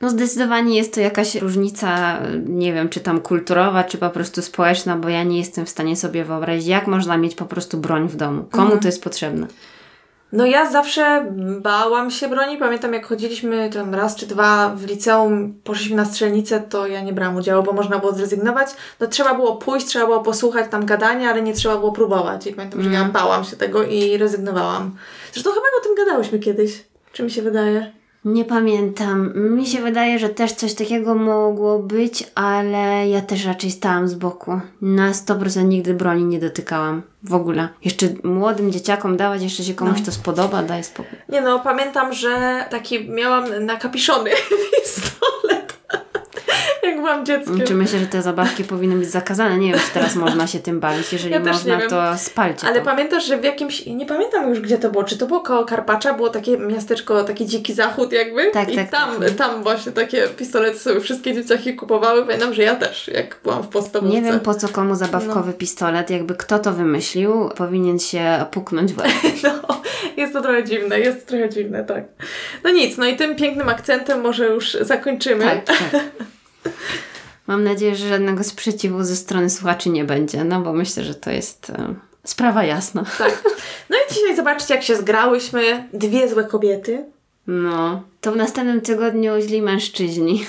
[0.00, 4.96] No zdecydowanie jest to jakaś różnica, nie wiem, czy tam kulturowa, czy po prostu społeczna,
[4.96, 8.16] bo ja nie jestem w stanie sobie wyobrazić, jak można mieć po prostu broń w
[8.16, 8.44] domu.
[8.50, 9.46] Komu to jest potrzebne?
[10.32, 12.56] No ja zawsze bałam się broni.
[12.56, 17.12] Pamiętam jak chodziliśmy tam raz czy dwa w liceum, poszliśmy na strzelnicę, to ja nie
[17.12, 18.68] brałam udziału, bo można było zrezygnować.
[19.00, 22.46] No trzeba było pójść, trzeba było posłuchać tam gadania, ale nie trzeba było próbować.
[22.46, 24.96] I pamiętam, że ja bałam się tego i rezygnowałam.
[25.32, 26.84] Zresztą chyba o tym gadałyśmy kiedyś.
[27.12, 27.97] Czy mi się wydaje?
[28.28, 29.32] Nie pamiętam.
[29.34, 34.14] Mi się wydaje, że też coś takiego mogło być, ale ja też raczej stałam z
[34.14, 34.60] boku.
[34.82, 37.02] Na 100% nigdy broni nie dotykałam.
[37.22, 37.68] W ogóle.
[37.84, 41.18] Jeszcze młodym dzieciakom dawać, jeszcze się komuś to spodoba, daj spokój.
[41.28, 44.30] Nie no, pamiętam, że taki miałam nakapiszony
[44.74, 45.67] pistolet.
[46.88, 47.60] Jak byłam dzieckiem.
[47.66, 49.58] Czy myślę, że te zabawki powinny być zakazane?
[49.58, 51.12] Nie wiem, czy teraz można się tym bawić.
[51.12, 52.84] Jeżeli Ja można, to spalcie Ale to.
[52.84, 56.14] pamiętasz, że w jakimś, nie pamiętam już gdzie to było, czy to było koło Karpacza,
[56.14, 59.30] było takie miasteczko, taki dziki zachód jakby Tak, i tak, tam, tak.
[59.30, 63.68] tam właśnie takie pistolety sobie wszystkie dzieciaki kupowały, pamiętam, że ja też, jak byłam w
[63.68, 64.16] podstawówce.
[64.16, 65.58] Nie wiem po co komu zabawkowy No.
[65.58, 69.08] pistolet, jakby kto to wymyślił, powinien się puknąć w łeb.
[69.42, 69.80] No,
[70.16, 72.04] jest to trochę dziwne, jest to trochę dziwne, tak.
[72.64, 75.44] No nic, no i tym pięknym akcentem może już zakończymy.
[75.44, 75.76] Tak, tak.
[77.46, 81.30] Mam nadzieję, że żadnego sprzeciwu ze strony słuchaczy nie będzie, no bo myślę, że to
[81.30, 81.94] jest e,
[82.24, 83.04] sprawa jasna.
[83.18, 83.42] tak.
[83.90, 87.04] No i dzisiaj zobaczcie, jak się zgrałyśmy, dwie złe kobiety.
[87.46, 90.44] No, to w następnym tygodniu źli mężczyźni.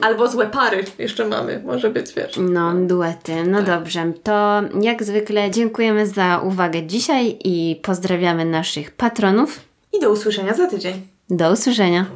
[0.00, 2.34] Albo złe pary jeszcze mamy, może być, wiesz.
[2.36, 3.44] No, duety.
[3.46, 9.60] No dobrze, to jak zwykle dziękujemy za uwagę dzisiaj i pozdrawiamy naszych patronów.
[9.92, 11.06] I do usłyszenia za tydzień.
[11.30, 12.06] Do usłyszenia.